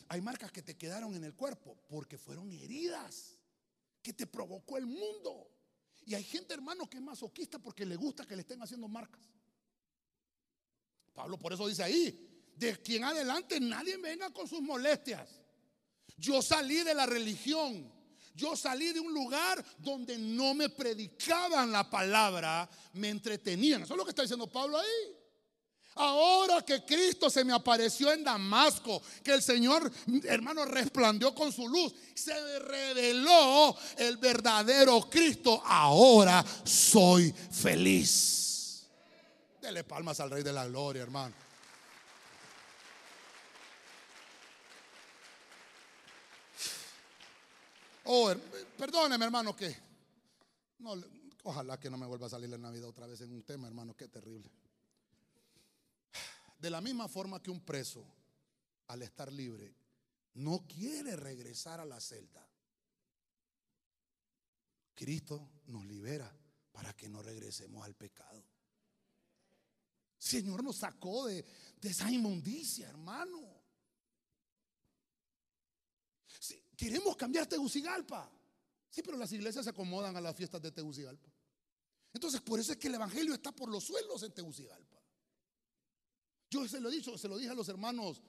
[0.09, 3.39] Hay marcas que te quedaron en el cuerpo porque fueron heridas
[4.03, 5.49] que te provocó el mundo.
[6.05, 9.23] Y hay gente, hermano, que es masoquista porque le gusta que le estén haciendo marcas.
[11.15, 15.41] Pablo por eso dice ahí, de quien adelante nadie venga con sus molestias.
[16.17, 17.93] Yo salí de la religión
[18.35, 23.83] yo salí de un lugar donde no me predicaban la palabra, me entretenían.
[23.83, 25.17] Eso es lo que está diciendo Pablo ahí.
[25.97, 29.91] Ahora que Cristo se me apareció en Damasco, que el Señor,
[30.25, 35.61] hermano, resplandeó con su luz, se reveló el verdadero Cristo.
[35.65, 38.87] Ahora soy feliz.
[39.61, 41.35] Dele palmas al Rey de la Gloria, hermano.
[48.05, 48.33] Oh,
[48.77, 49.77] perdóneme, hermano, que
[50.79, 50.95] no,
[51.45, 53.95] ojalá que no me vuelva a salir la Navidad otra vez en un tema, hermano,
[53.97, 54.51] qué terrible.
[56.59, 58.05] De la misma forma que un preso,
[58.89, 59.75] al estar libre,
[60.35, 62.47] no quiere regresar a la celda.
[64.95, 66.31] Cristo nos libera
[66.73, 68.45] para que no regresemos al pecado.
[70.19, 71.45] Señor nos sacó de,
[71.81, 73.50] esa inmundicia, hermano.
[76.81, 78.33] Queremos cambiar Tegucigalpa.
[78.89, 81.31] Sí, pero las iglesias se acomodan a las fiestas de Tegucigalpa.
[82.15, 84.97] Entonces, por eso es que el Evangelio está por los suelos en Tegucigalpa.
[86.49, 88.23] Yo se lo he dicho, se lo dije a los hermanos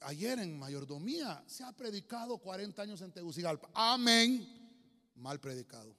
[0.00, 1.44] ayer en mayordomía.
[1.46, 3.70] Se ha predicado 40 años en Tegucigalpa.
[3.72, 5.12] Amén.
[5.14, 5.96] Mal predicado.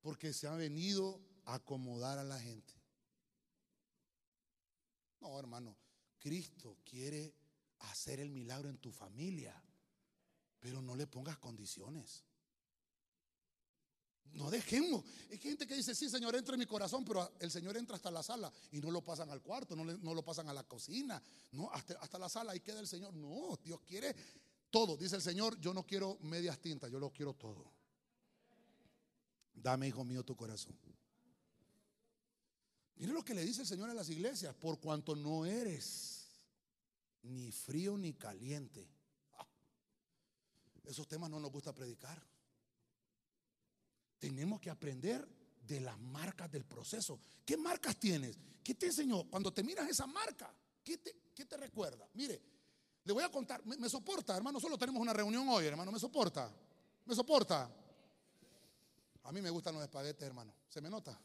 [0.00, 2.74] Porque se ha venido a acomodar a la gente.
[5.20, 5.76] No, hermano.
[6.18, 7.39] Cristo quiere
[7.80, 9.60] hacer el milagro en tu familia.
[10.58, 12.24] Pero no le pongas condiciones.
[14.32, 15.04] No dejemos.
[15.30, 18.10] Hay gente que dice, sí, Señor, entra en mi corazón, pero el Señor entra hasta
[18.10, 21.20] la sala y no lo pasan al cuarto, no, lo pasan a la cocina,
[21.52, 23.12] no, hasta, hasta la sala ahí queda el Señor.
[23.14, 24.14] No, Dios quiere
[24.70, 24.96] todo.
[24.96, 27.72] Dice el Señor, yo no quiero medias tintas, yo lo quiero todo.
[29.52, 30.78] Dame, hijo mío, tu corazón.
[32.96, 36.19] Mire lo que le dice el Señor a las iglesias, por cuanto no eres
[37.22, 38.88] ni frío ni caliente.
[39.34, 39.46] Ah,
[40.84, 42.22] esos temas no nos gusta predicar.
[44.18, 45.26] Tenemos que aprender
[45.66, 47.20] de las marcas del proceso.
[47.44, 48.36] ¿Qué marcas tienes?
[48.62, 49.24] ¿Qué te enseñó?
[49.24, 50.54] Cuando te miras esa marca,
[50.84, 52.08] ¿qué te, recuerda?
[52.14, 52.40] Mire,
[53.04, 56.52] le voy a contar, me, soporta, hermano, solo tenemos una reunión hoy, hermano, me soporta,
[57.06, 57.70] me soporta.
[59.24, 61.18] A mí me gustan los espaguetes, hermano, ¿se me nota?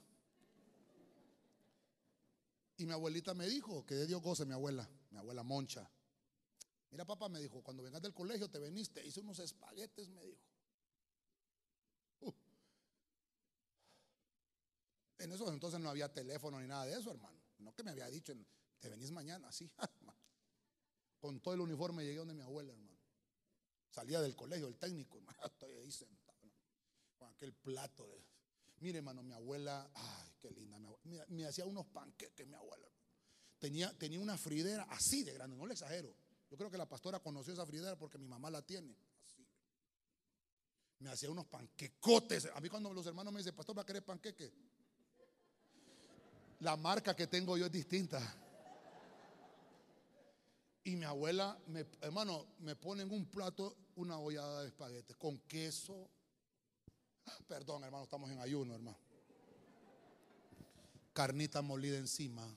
[2.77, 5.89] Y mi abuelita me dijo, que de Dios goce mi abuela, mi abuela Moncha.
[6.91, 10.41] Mira, papá me dijo, cuando vengas del colegio te veniste, hice unos espaguetes, me dijo.
[15.19, 17.41] En eso entonces no había teléfono ni nada de eso, hermano.
[17.59, 18.33] No que me había dicho,
[18.79, 19.71] te venís mañana, así.
[21.19, 22.99] Con todo el uniforme llegué donde mi abuela, hermano.
[23.89, 25.39] Salía del colegio, el técnico, hermano.
[25.45, 26.37] Estoy ahí sentado,
[27.17, 28.21] con aquel plato de...
[28.81, 31.25] Mire, hermano, mi abuela, ay, qué linda mi abuela.
[31.29, 32.87] Me, hacía unos panqueques, mi abuela.
[33.59, 36.13] Tenía, tenía una fridera así de grande, no le exagero.
[36.49, 38.95] Yo creo que la pastora conoció esa fridera porque mi mamá la tiene.
[39.25, 39.45] Así.
[40.99, 42.49] Me hacía unos panquecotes.
[42.53, 44.53] A mí cuando los hermanos me dicen, pastor, ¿va a querer panqueque?
[46.59, 48.21] La marca que tengo yo es distinta.
[50.83, 51.57] Y mi abuela,
[52.01, 56.09] hermano, me pone en un plato una hollada de espaguetes con queso.
[57.47, 58.97] Perdón, hermano, estamos en ayuno, hermano.
[61.11, 62.47] Carnita molida encima.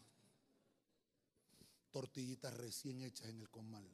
[1.99, 3.85] Tortillitas recién hechas en el comal.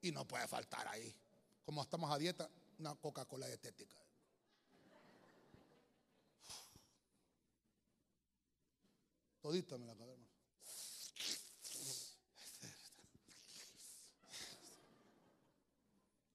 [0.00, 1.14] Y no puede faltar ahí.
[1.64, 3.96] Como estamos a dieta, una Coca-Cola dietética.
[9.40, 10.32] Todita me la acabé, hermano.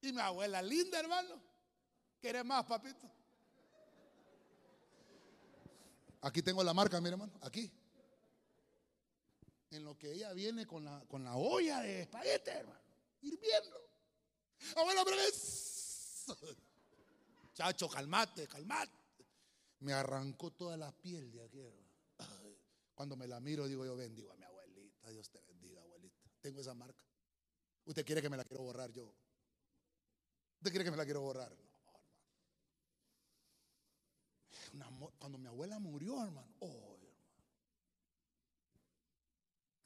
[0.02, 1.42] Y mi abuela linda, hermano.
[2.22, 3.12] ¿Quieres más, papito?
[6.22, 7.34] Aquí tengo la marca, mi hermano.
[7.42, 7.70] Aquí.
[9.72, 12.80] En lo que ella viene con la, con la olla de espaguete, hermano.
[13.22, 13.90] Hirviendo.
[14.76, 16.26] Abuela, pero es.
[17.54, 18.92] Chacho, calmate, calmate.
[19.80, 21.90] Me arrancó toda la piel de aquí, hermano.
[22.94, 25.10] Cuando me la miro, digo yo, bendigo a mi abuelita.
[25.10, 26.22] Dios te bendiga, abuelita.
[26.42, 27.04] Tengo esa marca.
[27.86, 29.12] ¿Usted quiere que me la quiero borrar yo?
[30.58, 31.52] ¿Usted quiere que me la quiero borrar?
[34.74, 35.14] No, hermano.
[35.18, 37.12] cuando mi abuela murió, hermano, oh, hermano.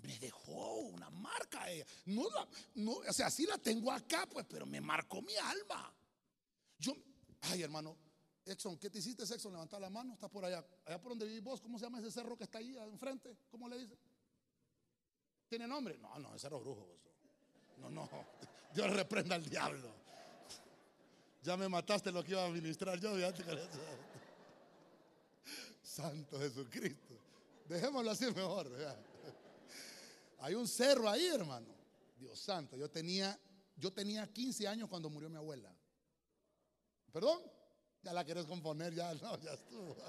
[0.06, 1.86] Me dejó una marca ella.
[2.06, 5.94] No la, no, o sea, sí la tengo acá, pues, pero me marcó mi alma.
[6.78, 6.96] Yo,
[7.42, 7.98] ay, hermano,
[8.46, 9.54] Exxon, ¿qué te hiciste, Exxon?
[9.54, 10.64] Levanta la mano, está por allá.
[10.86, 13.36] Allá por donde vivís vos, ¿cómo se llama ese cerro que está ahí enfrente?
[13.50, 13.98] ¿Cómo le dice?
[15.48, 15.98] ¿Tiene nombre?
[15.98, 16.88] No, no, es cerro brujo.
[17.78, 18.10] No, no.
[18.74, 19.90] Dios reprenda al diablo.
[21.42, 23.14] Ya me mataste lo que iba a ministrar yo.
[25.82, 27.16] Santo Jesucristo.
[27.68, 28.70] Dejémoslo así mejor.
[30.40, 31.68] Hay un cerro ahí, hermano.
[32.18, 32.78] Dios santo.
[32.78, 33.40] Yo tenía,
[33.76, 35.74] yo tenía 15 años cuando murió mi abuela.
[37.12, 37.42] ¿Perdón?
[38.04, 39.98] Ya la quieres componer, ya no, ya estuvo.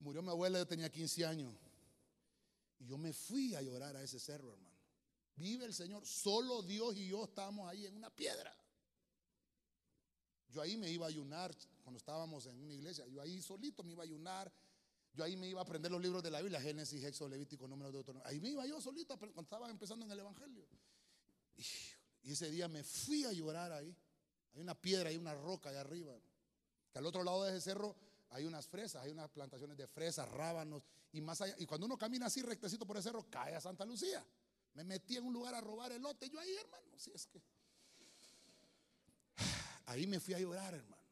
[0.00, 1.54] Murió mi abuela, yo tenía 15 años.
[2.78, 4.74] Y yo me fui a llorar a ese cerro, hermano.
[5.36, 6.06] Vive el Señor.
[6.06, 8.56] Solo Dios y yo estábamos ahí en una piedra.
[10.48, 13.06] Yo ahí me iba a ayunar cuando estábamos en una iglesia.
[13.08, 14.52] Yo ahí solito me iba a ayunar.
[15.14, 17.92] Yo ahí me iba a aprender los libros de la Biblia, Génesis, Éxodo, Levítico, Número,
[17.92, 20.66] de Ahí me iba yo solito cuando estaba empezando en el Evangelio.
[22.22, 23.96] Y ese día me fui a llorar ahí.
[24.54, 26.12] Hay una piedra, hay una roca ahí arriba.
[26.92, 27.94] Que al otro lado de ese cerro
[28.30, 31.54] hay unas fresas, hay unas plantaciones de fresas, rábanos y más allá.
[31.58, 34.24] Y cuando uno camina así rectecito por ese cerro, cae a Santa Lucía.
[34.74, 36.28] Me metí en un lugar a robar elote.
[36.28, 37.40] Yo ahí, hermano, si es que.
[39.86, 41.04] Ahí me fui a llorar, hermano.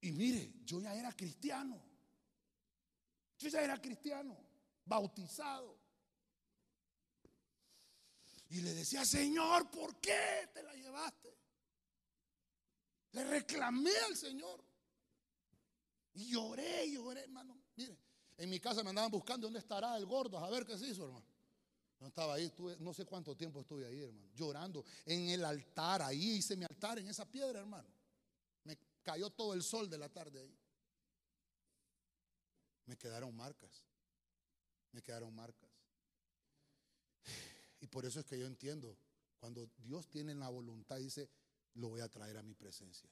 [0.00, 1.91] Y mire, yo ya era cristiano.
[3.42, 4.36] Yo ya era cristiano,
[4.84, 5.76] bautizado.
[8.50, 11.36] Y le decía, Señor, ¿por qué te la llevaste?
[13.12, 14.62] Le reclamé al Señor.
[16.14, 17.58] Y lloré, lloré, hermano.
[17.74, 17.98] Mire,
[18.36, 21.04] en mi casa me andaban buscando dónde estará el gordo, a ver qué se hizo,
[21.04, 21.26] hermano.
[21.98, 26.02] No estaba ahí, estuve, no sé cuánto tiempo estuve ahí, hermano, llorando en el altar,
[26.02, 27.88] ahí hice mi altar en esa piedra, hermano.
[28.64, 30.61] Me cayó todo el sol de la tarde ahí.
[32.86, 33.82] Me quedaron marcas,
[34.92, 35.70] me quedaron marcas.
[37.80, 38.96] Y por eso es que yo entiendo,
[39.38, 41.28] cuando Dios tiene la voluntad, dice,
[41.74, 43.10] lo voy a traer a mi presencia.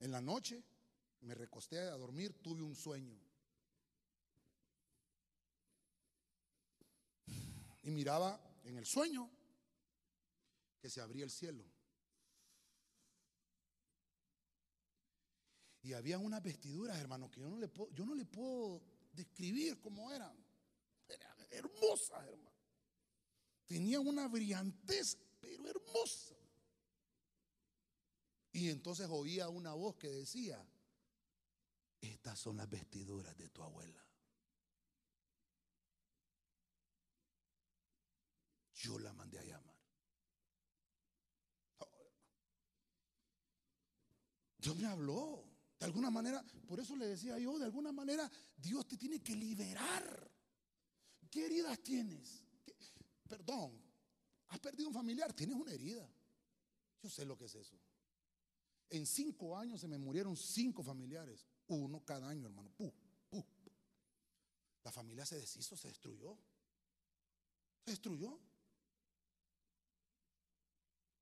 [0.00, 0.62] En la noche
[1.20, 3.18] me recosté a dormir, tuve un sueño.
[7.82, 9.30] Y miraba en el sueño
[10.80, 11.64] que se abría el cielo.
[15.88, 19.80] Y había unas vestiduras, hermano, que yo no le puedo, yo no le puedo describir
[19.80, 20.36] cómo eran.
[21.08, 22.52] Eran hermosas, hermano.
[23.64, 26.34] Tenían una brillantez, pero hermosa.
[28.52, 30.62] Y entonces oía una voz que decía,
[32.02, 34.06] estas son las vestiduras de tu abuela.
[38.74, 39.78] Yo la mandé a llamar.
[44.58, 45.47] Dios me habló.
[45.78, 49.34] De alguna manera, por eso le decía yo, de alguna manera Dios te tiene que
[49.36, 50.30] liberar.
[51.30, 52.42] ¿Qué heridas tienes?
[53.28, 53.80] Perdón,
[54.48, 56.08] has perdido un familiar, tienes una herida.
[57.02, 57.78] Yo sé lo que es eso.
[58.90, 62.72] En cinco años se me murieron cinco familiares, uno cada año, hermano.
[64.82, 66.38] La familia se deshizo, se destruyó.
[67.84, 68.40] Se destruyó.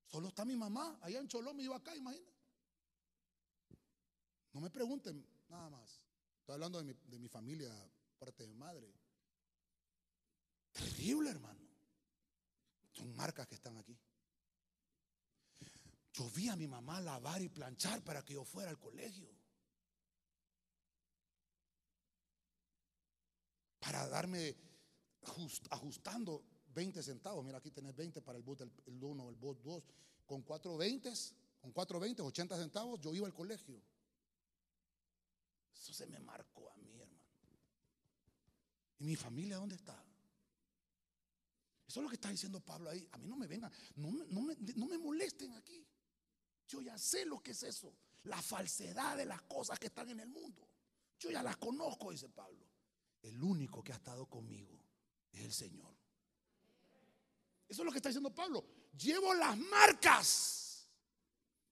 [0.05, 2.36] Solo está mi mamá, allá en Cholón, me iba acá, imagínate.
[4.57, 6.03] No me pregunten nada más.
[6.39, 7.71] Estoy hablando de mi, familia,
[8.17, 8.91] parte de madre.
[10.71, 11.61] Terrible, hermano.
[12.91, 13.95] Son marcas que están aquí.
[16.11, 19.29] Yo vi a mi mamá lavar y planchar para que yo fuera al colegio.
[23.79, 24.55] Para darme
[25.69, 27.45] ajustando 20 centavos.
[27.45, 29.83] Mira, aquí tenés 20 para el del 1 el bus 2.
[30.25, 31.13] Con 4 20,
[31.61, 33.79] con 4 20, 80 centavos, yo iba al colegio.
[35.79, 37.23] Eso se me marcó a mí, hermano.
[38.99, 40.03] ¿Y mi familia dónde está?
[41.87, 43.07] Eso es lo que está diciendo Pablo ahí.
[43.11, 45.87] A mí no me vengan, no, no, no me molesten aquí.
[46.67, 47.95] Yo ya sé lo que es eso.
[48.23, 50.67] La falsedad de las cosas que están en el mundo.
[51.17, 52.67] Yo ya las conozco, dice Pablo.
[53.21, 54.77] El único que ha estado conmigo
[55.31, 55.95] es el Señor.
[57.67, 58.65] Eso es lo que está diciendo Pablo.
[58.97, 60.89] Llevo las marcas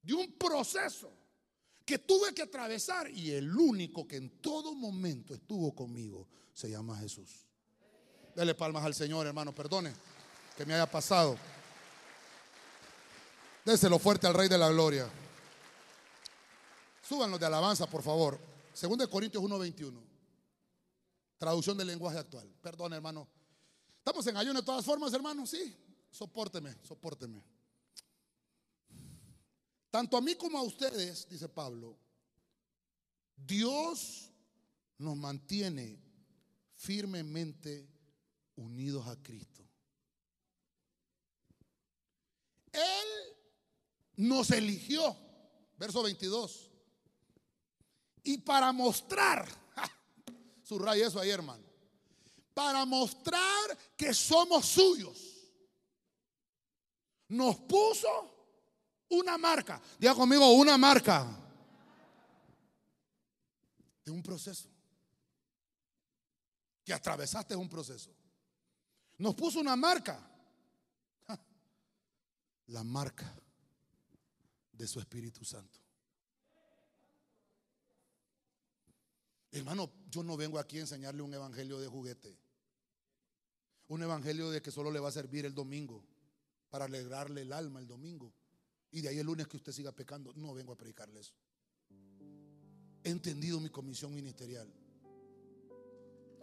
[0.01, 1.24] de un proceso
[1.85, 6.97] que tuve que atravesar y el único que en todo momento estuvo conmigo se llama
[6.97, 7.45] Jesús.
[8.35, 9.53] Dele palmas al Señor, hermano.
[9.53, 9.93] Perdone
[10.57, 11.37] que me haya pasado.
[13.63, 15.09] Déselo fuerte al Rey de la Gloria.
[17.07, 18.39] Súbanlos de alabanza, por favor.
[18.73, 20.01] Segundo de Corintios 1:21.
[21.37, 22.51] Traducción del lenguaje actual.
[22.61, 23.27] Perdón, hermano.
[23.99, 25.45] Estamos en ayuno de todas formas, hermano.
[25.45, 25.75] Sí.
[26.11, 27.43] Sopórteme, sopórteme.
[29.95, 31.97] Tanto a mí como a ustedes, dice Pablo,
[33.33, 34.29] Dios
[34.97, 36.03] nos mantiene
[36.73, 37.87] firmemente
[38.57, 39.65] unidos a Cristo.
[42.73, 43.07] Él
[44.17, 45.15] nos eligió.
[45.77, 46.69] Verso 22.
[48.23, 49.47] Y para mostrar,
[50.61, 51.63] subraya eso ahí, hermano.
[52.53, 55.47] Para mostrar que somos suyos,
[57.29, 58.34] nos puso
[59.09, 59.81] una marca.
[59.99, 61.25] Diga conmigo, una marca
[64.03, 64.69] de un proceso.
[66.83, 68.15] Que atravesaste un proceso.
[69.17, 70.31] Nos puso una marca.
[72.67, 73.31] La marca
[74.71, 75.79] de su Espíritu Santo.
[79.51, 82.37] Hermano, yo no vengo aquí a enseñarle un evangelio de juguete.
[83.87, 86.03] Un evangelio de que solo le va a servir el domingo
[86.69, 88.33] para alegrarle el alma el domingo.
[88.95, 90.31] Y de ahí el lunes que usted siga pecando.
[90.35, 91.33] No vengo a predicarle eso.
[93.03, 94.73] He entendido mi comisión ministerial.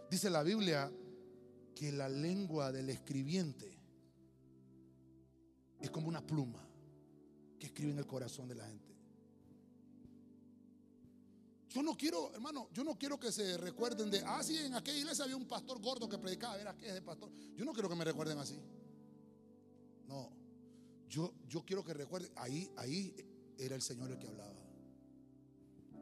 [0.07, 0.91] Dice la Biblia
[1.73, 3.75] que la lengua del escribiente
[5.81, 6.63] es como una pluma
[7.57, 8.95] que escribe en el corazón de la gente.
[11.69, 14.99] Yo no quiero, hermano, yo no quiero que se recuerden de, ah, sí, en aquella
[14.99, 17.31] iglesia había un pastor gordo que predicaba, era que es de pastor.
[17.55, 18.61] Yo no quiero que me recuerden así.
[20.05, 20.42] No,
[21.13, 23.15] yo, yo quiero que recuerden, ahí, ahí
[23.59, 24.51] era el Señor el que hablaba.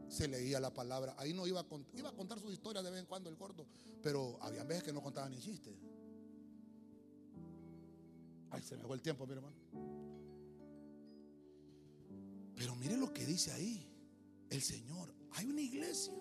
[0.07, 2.91] Se leía la palabra, ahí no iba a, contar, iba a contar sus historias de
[2.91, 3.65] vez en cuando el gordo,
[4.01, 5.73] pero había veces que no contaba ni chistes.
[8.51, 9.55] Ay, se me fue el tiempo, mi hermano.
[12.55, 13.85] Pero mire lo que dice ahí
[14.49, 15.13] el Señor.
[15.33, 16.13] Hay una iglesia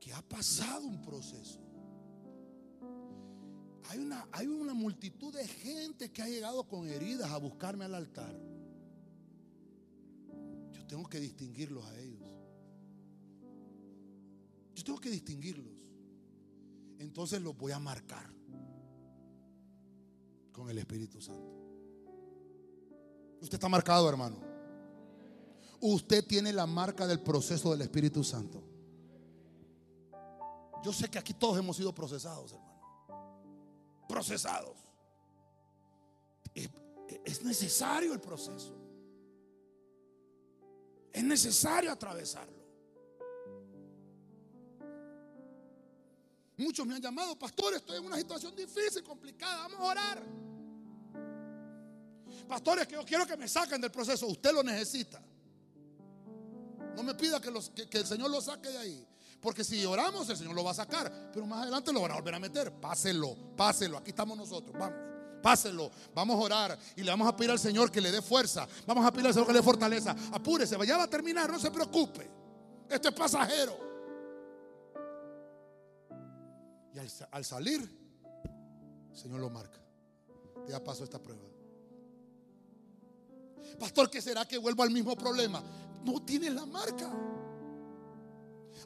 [0.00, 1.60] que ha pasado un proceso.
[3.88, 7.94] Hay una, hay una multitud de gente que ha llegado con heridas a buscarme al
[7.94, 8.34] altar.
[10.72, 12.20] Yo tengo que distinguirlos a ellos.
[14.74, 15.72] Yo tengo que distinguirlos.
[16.98, 18.30] Entonces los voy a marcar
[20.52, 21.60] con el Espíritu Santo.
[23.40, 24.36] Usted está marcado, hermano.
[25.80, 28.62] Usted tiene la marca del proceso del Espíritu Santo.
[30.84, 32.69] Yo sé que aquí todos hemos sido procesados, hermano.
[34.10, 34.76] Procesados.
[37.24, 38.76] Es necesario el proceso.
[41.12, 42.60] Es necesario atravesarlo.
[46.56, 50.22] Muchos me han llamado, pastor, estoy en una situación difícil, complicada, vamos a orar.
[52.48, 54.26] Pastores, que yo quiero que me saquen del proceso.
[54.26, 55.22] Usted lo necesita.
[56.96, 57.48] No me pida que,
[57.98, 59.08] el Señor lo saque de ahí.
[59.40, 61.30] Porque si oramos, el Señor lo va a sacar.
[61.32, 62.72] Pero más adelante lo van a volver a meter.
[62.72, 63.98] Páselo, páselo.
[63.98, 64.76] Aquí estamos nosotros.
[64.78, 65.10] Vamos.
[65.40, 68.68] Páselo, vamos a orar y le vamos a pedir al Señor que le dé fuerza.
[68.86, 70.14] Vamos a pedir al Señor que le dé fortaleza.
[70.32, 72.30] Apúrese, ya va a terminar, no se preocupe.
[72.88, 73.78] Esto es pasajero.
[76.94, 77.80] Y al, al salir,
[79.10, 79.80] el Señor lo marca.
[80.68, 81.42] Ya pasó esta prueba.
[83.78, 85.62] Pastor, ¿qué será que vuelvo al mismo problema?
[86.04, 87.10] No tienes la marca.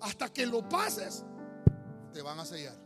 [0.01, 1.24] Hasta que lo pases,
[2.12, 2.76] te van a sellar.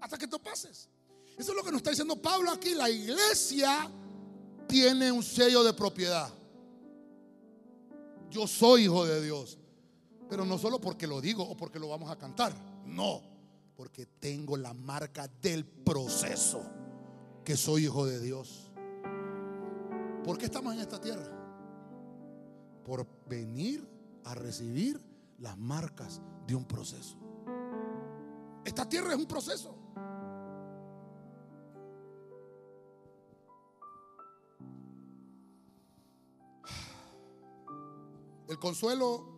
[0.00, 0.88] Hasta que tú pases.
[1.36, 2.74] Eso es lo que nos está diciendo Pablo aquí.
[2.74, 3.90] La iglesia
[4.66, 6.32] tiene un sello de propiedad.
[8.30, 9.58] Yo soy hijo de Dios.
[10.28, 12.54] Pero no solo porque lo digo o porque lo vamos a cantar.
[12.86, 13.22] No,
[13.76, 16.62] porque tengo la marca del proceso
[17.44, 18.70] que soy hijo de Dios.
[20.24, 21.28] ¿Por qué estamos en esta tierra?
[22.84, 23.91] Por venir
[24.24, 25.00] a recibir
[25.38, 27.16] las marcas de un proceso.
[28.64, 29.76] Esta tierra es un proceso.
[38.48, 39.32] El consuelo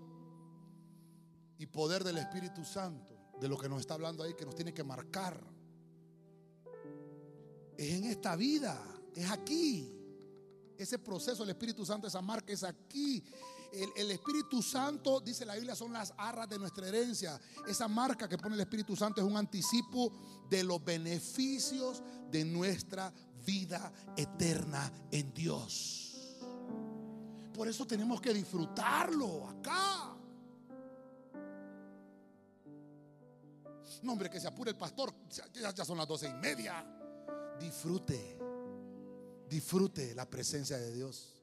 [1.58, 4.74] y poder del Espíritu Santo, de lo que nos está hablando ahí, que nos tiene
[4.74, 5.40] que marcar,
[7.76, 8.80] es en esta vida,
[9.14, 9.90] es aquí.
[10.76, 13.22] Ese proceso, el Espíritu Santo, esa marca es aquí.
[13.96, 17.40] El, Espíritu Santo, dice la Biblia, son las arras de nuestra herencia.
[17.66, 20.12] Esa marca que pone el Espíritu Santo es un anticipo
[20.48, 23.12] de los beneficios de nuestra
[23.44, 26.04] vida eterna en Dios.
[27.52, 30.16] Por eso tenemos que disfrutarlo acá.
[34.02, 35.14] No, hombre, que se apure el pastor.
[35.54, 36.84] Ya, son las doce y media.
[37.58, 38.38] Disfrute.
[39.48, 41.42] Disfrute la presencia de Dios.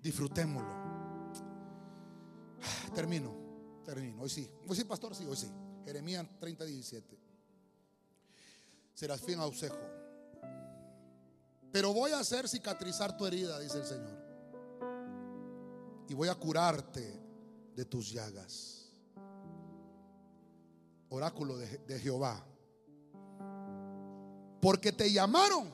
[0.00, 0.83] Disfrutémoslo.
[2.94, 3.34] Termino,
[3.84, 4.22] termino.
[4.22, 4.48] Hoy sí.
[4.66, 5.50] Hoy sí, pastor, sí, hoy sí.
[5.84, 7.18] Jeremías 30, 17.
[8.94, 9.76] Serafín Ausejo.
[11.72, 14.24] Pero voy a hacer cicatrizar tu herida, dice el Señor.
[16.08, 17.20] Y voy a curarte
[17.74, 18.92] de tus llagas.
[21.08, 22.44] Oráculo de, de Jehová.
[24.60, 25.68] Porque te llamaron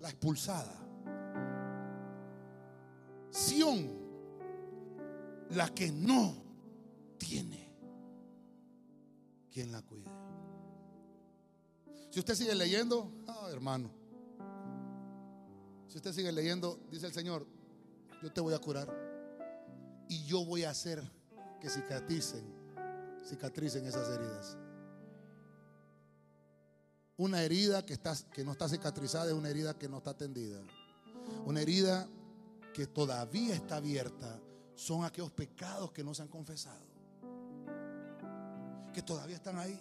[0.00, 0.74] la expulsada.
[3.30, 3.99] Sión,
[5.50, 6.34] la que no
[7.18, 7.68] tiene
[9.52, 10.10] quien la cuide.
[12.10, 13.90] Si usted sigue leyendo, ah, hermano,
[15.88, 17.46] si usted sigue leyendo, dice el Señor,
[18.22, 18.88] yo te voy a curar
[20.08, 21.02] y yo voy a hacer
[21.60, 22.44] que cicatricen,
[23.28, 24.56] cicatricen esas heridas.
[27.16, 30.60] Una herida que, está, que no está cicatrizada es una herida que no está atendida.
[31.44, 32.08] Una herida
[32.72, 34.40] que todavía está abierta
[34.80, 36.80] son aquellos pecados que no se han confesado,
[38.94, 39.78] que todavía están ahí.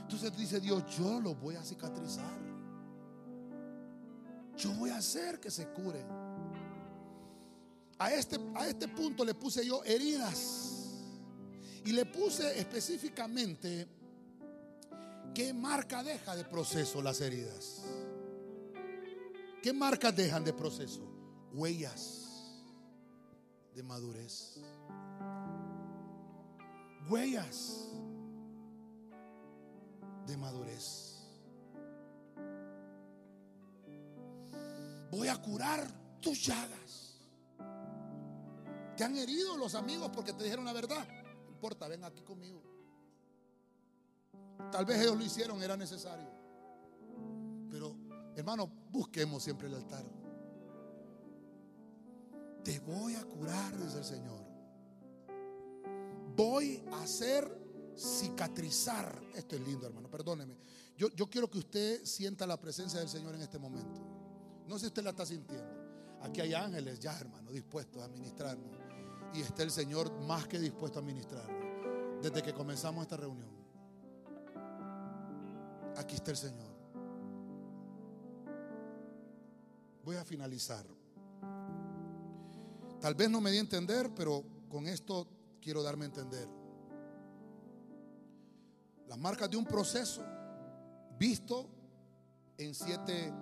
[0.00, 2.38] Entonces dice Dios, yo los voy a cicatrizar.
[4.56, 6.06] Yo voy a hacer que se curen.
[7.98, 10.94] A este, a este punto le puse yo heridas.
[11.84, 13.86] Y le puse específicamente
[15.34, 17.82] qué marca deja de proceso las heridas.
[19.62, 21.02] ¿Qué marcas dejan de proceso?
[21.52, 22.25] Huellas
[23.76, 24.58] de madurez.
[27.10, 27.90] Huellas
[30.26, 31.14] de madurez.
[35.10, 35.86] Voy a curar
[36.20, 37.20] tus llagas.
[38.96, 41.06] Te han herido los amigos porque te dijeron la verdad.
[41.44, 42.62] No importa, ven aquí conmigo.
[44.72, 46.30] Tal vez ellos lo hicieron, era necesario.
[47.70, 47.94] Pero,
[48.34, 50.04] hermano, busquemos siempre el altar.
[52.66, 54.44] Te voy a curar, dice el Señor.
[56.34, 57.48] Voy a hacer
[57.96, 59.22] cicatrizar.
[59.36, 60.58] Esto es lindo, hermano, perdóneme.
[60.96, 64.00] Yo, yo quiero que usted sienta la presencia del Señor en este momento.
[64.66, 66.18] No sé si usted la está sintiendo.
[66.22, 68.76] Aquí hay ángeles ya, hermano, dispuestos a ministrarnos.
[69.32, 72.20] Y está el Señor más que dispuesto a ministrarnos.
[72.20, 73.50] Desde que comenzamos esta reunión.
[75.96, 76.74] Aquí está el Señor.
[80.02, 80.95] Voy a finalizar.
[83.00, 85.26] Tal vez no me di a entender, pero con esto
[85.60, 86.48] quiero darme a entender.
[89.08, 90.22] Las marcas de un proceso
[91.18, 91.68] visto
[92.58, 93.32] en siete,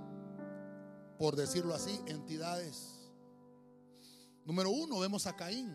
[1.19, 3.11] por decirlo así, entidades.
[4.45, 5.75] Número uno, vemos a Caín.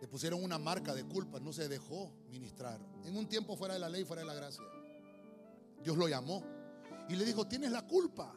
[0.00, 2.80] Le pusieron una marca de culpa, no se dejó ministrar.
[3.04, 4.64] En un tiempo fuera de la ley, fuera de la gracia.
[5.82, 6.42] Dios lo llamó
[7.08, 8.34] y le dijo, tienes la culpa,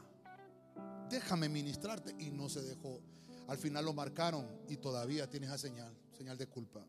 [1.09, 2.15] déjame ministrarte.
[2.19, 3.01] Y no se dejó.
[3.47, 6.85] Al final lo marcaron y todavía tiene esa señal, señal de culpa.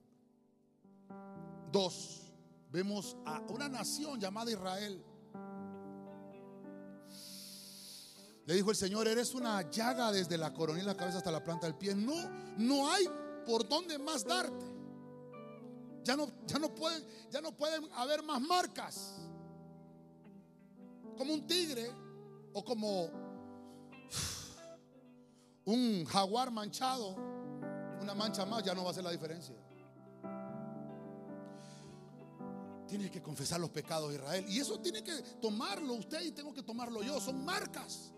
[1.73, 2.33] Dos,
[2.71, 5.03] vemos a una nación llamada Israel.
[8.45, 11.43] Le dijo el Señor, eres una llaga desde la coronilla de la cabeza hasta la
[11.43, 11.95] planta del pie.
[11.95, 12.15] No,
[12.59, 13.05] no hay
[13.47, 14.67] por dónde más darte.
[16.03, 19.15] Ya no, ya no pueden, ya no pueden haber más marcas.
[21.17, 21.91] Como un tigre
[22.53, 23.09] o como
[25.65, 27.17] un jaguar manchado,
[28.01, 29.55] una mancha más ya no va a hacer la diferencia.
[32.89, 34.45] Tiene que confesar los pecados de Israel.
[34.49, 37.21] Y eso tiene que tomarlo usted y tengo que tomarlo yo.
[37.21, 38.13] Son marcas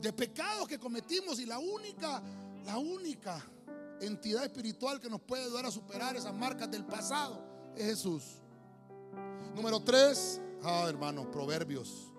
[0.00, 2.22] de pecados que cometimos y la única,
[2.64, 3.44] la única
[4.00, 7.44] entidad espiritual que nos puede ayudar a superar esas marcas del pasado
[7.76, 8.22] es Jesús.
[9.54, 12.09] Número tres, ah, hermanos, proverbios.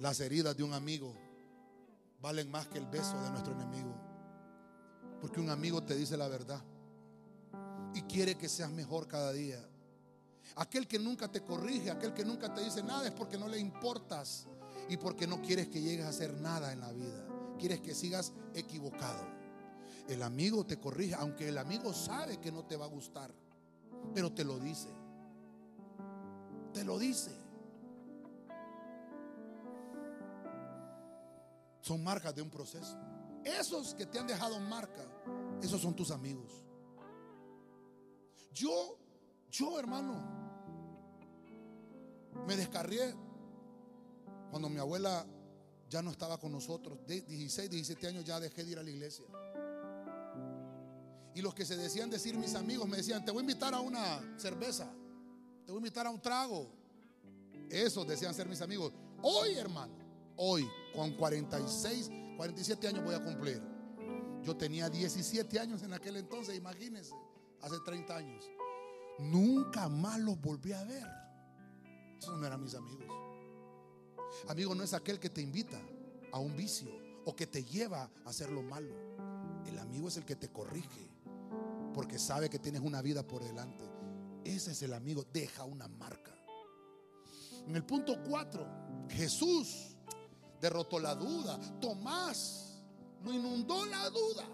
[0.00, 1.14] Las heridas de un amigo
[2.20, 3.94] valen más que el beso de nuestro enemigo.
[5.20, 6.62] Porque un amigo te dice la verdad
[7.94, 9.58] y quiere que seas mejor cada día.
[10.56, 13.58] Aquel que nunca te corrige, aquel que nunca te dice nada es porque no le
[13.58, 14.46] importas
[14.88, 17.26] y porque no quieres que llegues a hacer nada en la vida.
[17.58, 19.26] Quieres que sigas equivocado.
[20.08, 23.30] El amigo te corrige, aunque el amigo sabe que no te va a gustar,
[24.14, 24.88] pero te lo dice.
[26.72, 27.30] Te lo dice.
[31.88, 32.98] Son marcas de un proceso.
[33.42, 35.10] Esos que te han dejado marca,
[35.62, 36.52] esos son tus amigos.
[38.52, 38.98] Yo,
[39.50, 40.22] yo hermano,
[42.46, 43.14] me descarrié
[44.50, 45.24] cuando mi abuela
[45.88, 46.98] ya no estaba con nosotros.
[47.06, 49.24] De 16, 17 años ya dejé de ir a la iglesia.
[51.34, 53.80] Y los que se decían decir mis amigos me decían, te voy a invitar a
[53.80, 54.92] una cerveza,
[55.64, 56.70] te voy a invitar a un trago.
[57.70, 58.92] Esos decían ser mis amigos.
[59.22, 59.94] Hoy, hermano,
[60.36, 63.62] hoy, con 46, 47 años voy a cumplir.
[64.42, 67.14] Yo tenía 17 años en aquel entonces, imagínense,
[67.60, 68.44] hace 30 años.
[69.18, 71.06] Nunca más los volví a ver.
[72.18, 73.06] Esos no eran mis amigos.
[74.48, 75.80] Amigo no es aquel que te invita
[76.32, 76.90] a un vicio
[77.24, 78.94] o que te lleva a hacer lo malo.
[79.66, 81.10] El amigo es el que te corrige
[81.94, 83.84] porque sabe que tienes una vida por delante.
[84.44, 86.32] Ese es el amigo, deja una marca.
[87.66, 89.87] En el punto 4, Jesús
[90.60, 91.58] derrotó la duda.
[91.80, 92.82] Tomás
[93.24, 94.44] lo inundó la duda.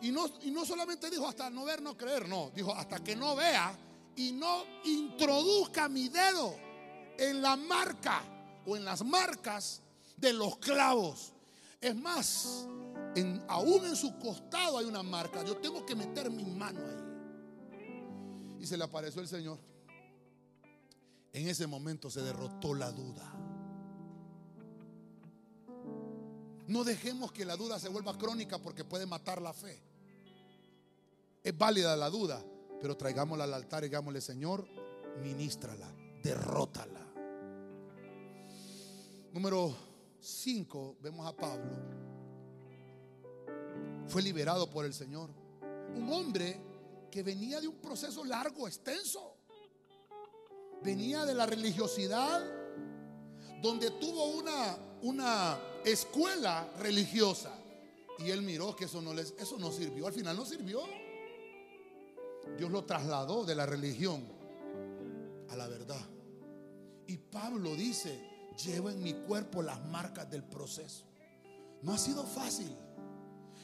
[0.00, 2.50] Y no, y no solamente dijo hasta no ver, no creer, no.
[2.54, 3.76] Dijo hasta que no vea
[4.16, 6.54] y no introduzca mi dedo
[7.18, 8.22] en la marca
[8.66, 9.80] o en las marcas
[10.16, 11.32] de los clavos.
[11.80, 12.66] Es más,
[13.48, 15.44] aún en su costado hay una marca.
[15.44, 18.60] Yo tengo que meter mi mano ahí.
[18.60, 19.58] Y se le apareció el Señor.
[21.32, 23.32] En ese momento se derrotó la duda.
[26.72, 29.78] No dejemos que la duda se vuelva crónica porque puede matar la fe.
[31.44, 32.42] Es válida la duda,
[32.80, 34.66] pero traigámosla al altar y digámosle, Señor,
[35.22, 35.86] ministrala,
[36.22, 37.06] derrótala.
[39.34, 39.76] Número
[40.18, 41.72] 5, vemos a Pablo.
[44.08, 45.28] Fue liberado por el Señor.
[45.94, 46.58] Un hombre
[47.10, 49.36] que venía de un proceso largo, extenso.
[50.82, 52.40] Venía de la religiosidad,
[53.62, 57.52] donde tuvo una, una escuela religiosa.
[58.18, 60.06] Y él miró que eso no, les, eso no sirvió.
[60.06, 60.82] Al final no sirvió.
[62.58, 64.26] Dios lo trasladó de la religión
[65.48, 66.00] a la verdad.
[67.06, 68.20] Y Pablo dice,
[68.64, 71.04] llevo en mi cuerpo las marcas del proceso.
[71.82, 72.74] No ha sido fácil.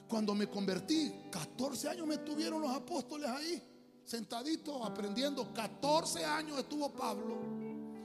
[0.09, 3.63] Cuando me convertí, 14 años me tuvieron los apóstoles ahí,
[4.05, 5.53] sentaditos, aprendiendo.
[5.53, 7.39] 14 años estuvo Pablo,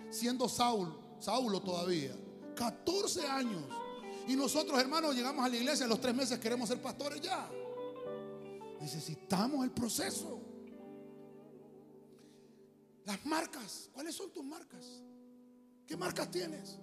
[0.10, 0.94] siendo Saúl,
[1.24, 2.14] Saulo todavía.
[2.54, 3.64] 14 años.
[4.28, 7.50] Y nosotros, hermanos, llegamos a la iglesia, a los tres meses queremos ser pastores ya.
[8.82, 10.42] Necesitamos el proceso.
[13.06, 14.86] Las marcas, ¿cuáles son tus marcas?
[15.88, 16.78] ¿Qué marcas tienes?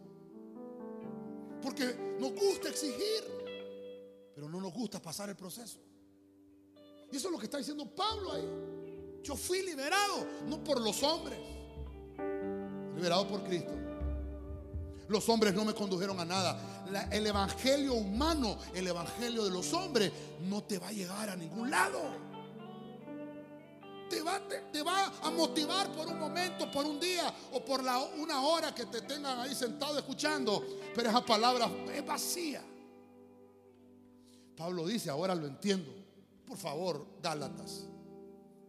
[1.62, 3.24] Porque nos gusta exigir,
[4.34, 5.80] pero no nos gusta pasar el proceso.
[7.12, 9.20] Y eso es lo que está diciendo Pablo ahí.
[9.22, 11.38] Yo fui liberado, no por los hombres,
[12.94, 13.89] liberado por Cristo.
[15.10, 16.86] Los hombres no me condujeron a nada.
[17.10, 20.12] el evangelio humano, el evangelio de los hombres,
[20.42, 22.30] no te va a llegar a ningún lado
[24.10, 28.86] te va, a motivar por un momento, por un día o por una hora que
[28.86, 30.64] te tengan ahí sentado escuchando.
[30.94, 32.62] Pero esa palabra es vacía.
[34.56, 35.92] Pablo dice, ahora lo entiendo.
[36.44, 37.86] Por favor, Gálatas,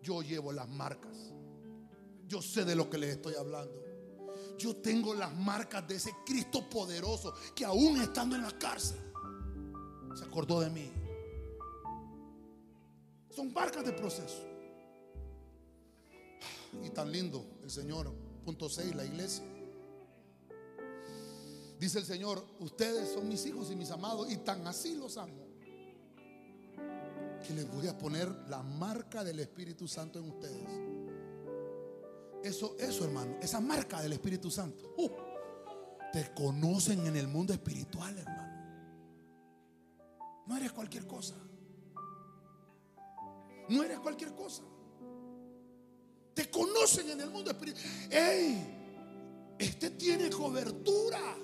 [0.02, 1.18] yo llevo las marcas.
[2.28, 3.81] Yo sé de lo que les estoy hablando.
[4.62, 9.00] Yo tengo las marcas de ese Cristo poderoso que aún estando en la cárcel
[10.16, 10.92] se acordó de mí.
[13.32, 14.46] Son marcas de proceso.
[16.84, 18.14] Y tan lindo el Señor.
[18.46, 19.44] Punto 6, la iglesia.
[21.80, 25.48] Dice el Señor, ustedes son mis hijos y mis amados y tan así los amo.
[27.48, 31.01] Que les voy a poner la marca del Espíritu Santo en ustedes.
[32.44, 34.94] Eso, eso hermano, esa marca del Espíritu Santo.
[34.98, 35.10] Uh,
[36.12, 38.42] te conocen en el mundo espiritual, hermano.
[40.48, 41.36] No eres cualquier cosa.
[43.70, 44.64] No eres cualquier cosa.
[46.34, 47.86] Te conocen en el mundo espiritual.
[48.10, 49.56] ¡Ey!
[49.58, 51.38] Este tiene cobertura.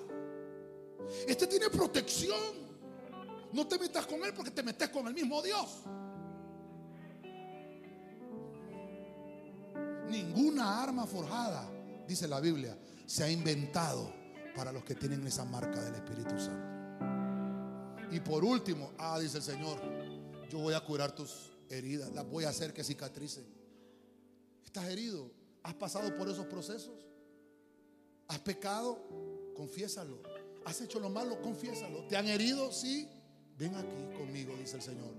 [1.27, 2.67] Este tiene protección.
[3.53, 5.83] No te metas con él porque te metes con el mismo Dios.
[10.09, 11.69] Ninguna arma forjada,
[12.07, 14.13] dice la Biblia, se ha inventado
[14.55, 16.77] para los que tienen esa marca del Espíritu Santo.
[18.11, 19.79] Y por último, ah, dice el Señor,
[20.49, 23.45] yo voy a curar tus heridas, las voy a hacer que cicatricen.
[24.63, 25.29] ¿Estás herido?
[25.63, 27.05] ¿Has pasado por esos procesos?
[28.27, 28.97] ¿Has pecado?
[29.55, 30.21] Confiésalo.
[30.65, 31.41] ¿Has hecho lo malo?
[31.41, 32.07] Confiésalo.
[32.07, 32.71] ¿Te han herido?
[32.71, 33.07] Sí.
[33.57, 35.13] Ven aquí conmigo, dice el Señor.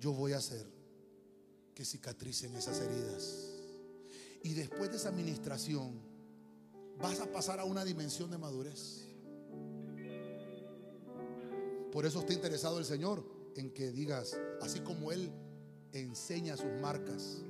[0.00, 0.66] Yo voy a hacer
[1.74, 3.55] que cicatricen esas heridas.
[4.46, 6.00] Y después de esa administración,
[7.00, 9.08] vas a pasar a una dimensión de madurez.
[11.90, 13.24] Por eso está interesado el Señor
[13.56, 15.32] en que digas, así como Él
[15.92, 17.42] enseña sus marcas,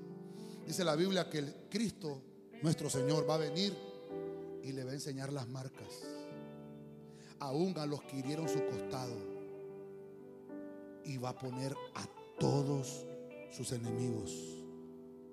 [0.67, 2.21] Dice la Biblia que el Cristo,
[2.63, 3.77] nuestro Señor, va a venir
[4.65, 6.03] y le va a enseñar las marcas.
[7.39, 9.15] Aún a los que hirieron su costado.
[11.05, 12.09] Y va a poner a
[12.41, 13.07] todos
[13.53, 14.33] sus enemigos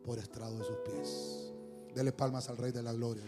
[0.05, 1.52] por estrado de sus pies.
[1.93, 3.23] Dele palmas al Rey de la Gloria.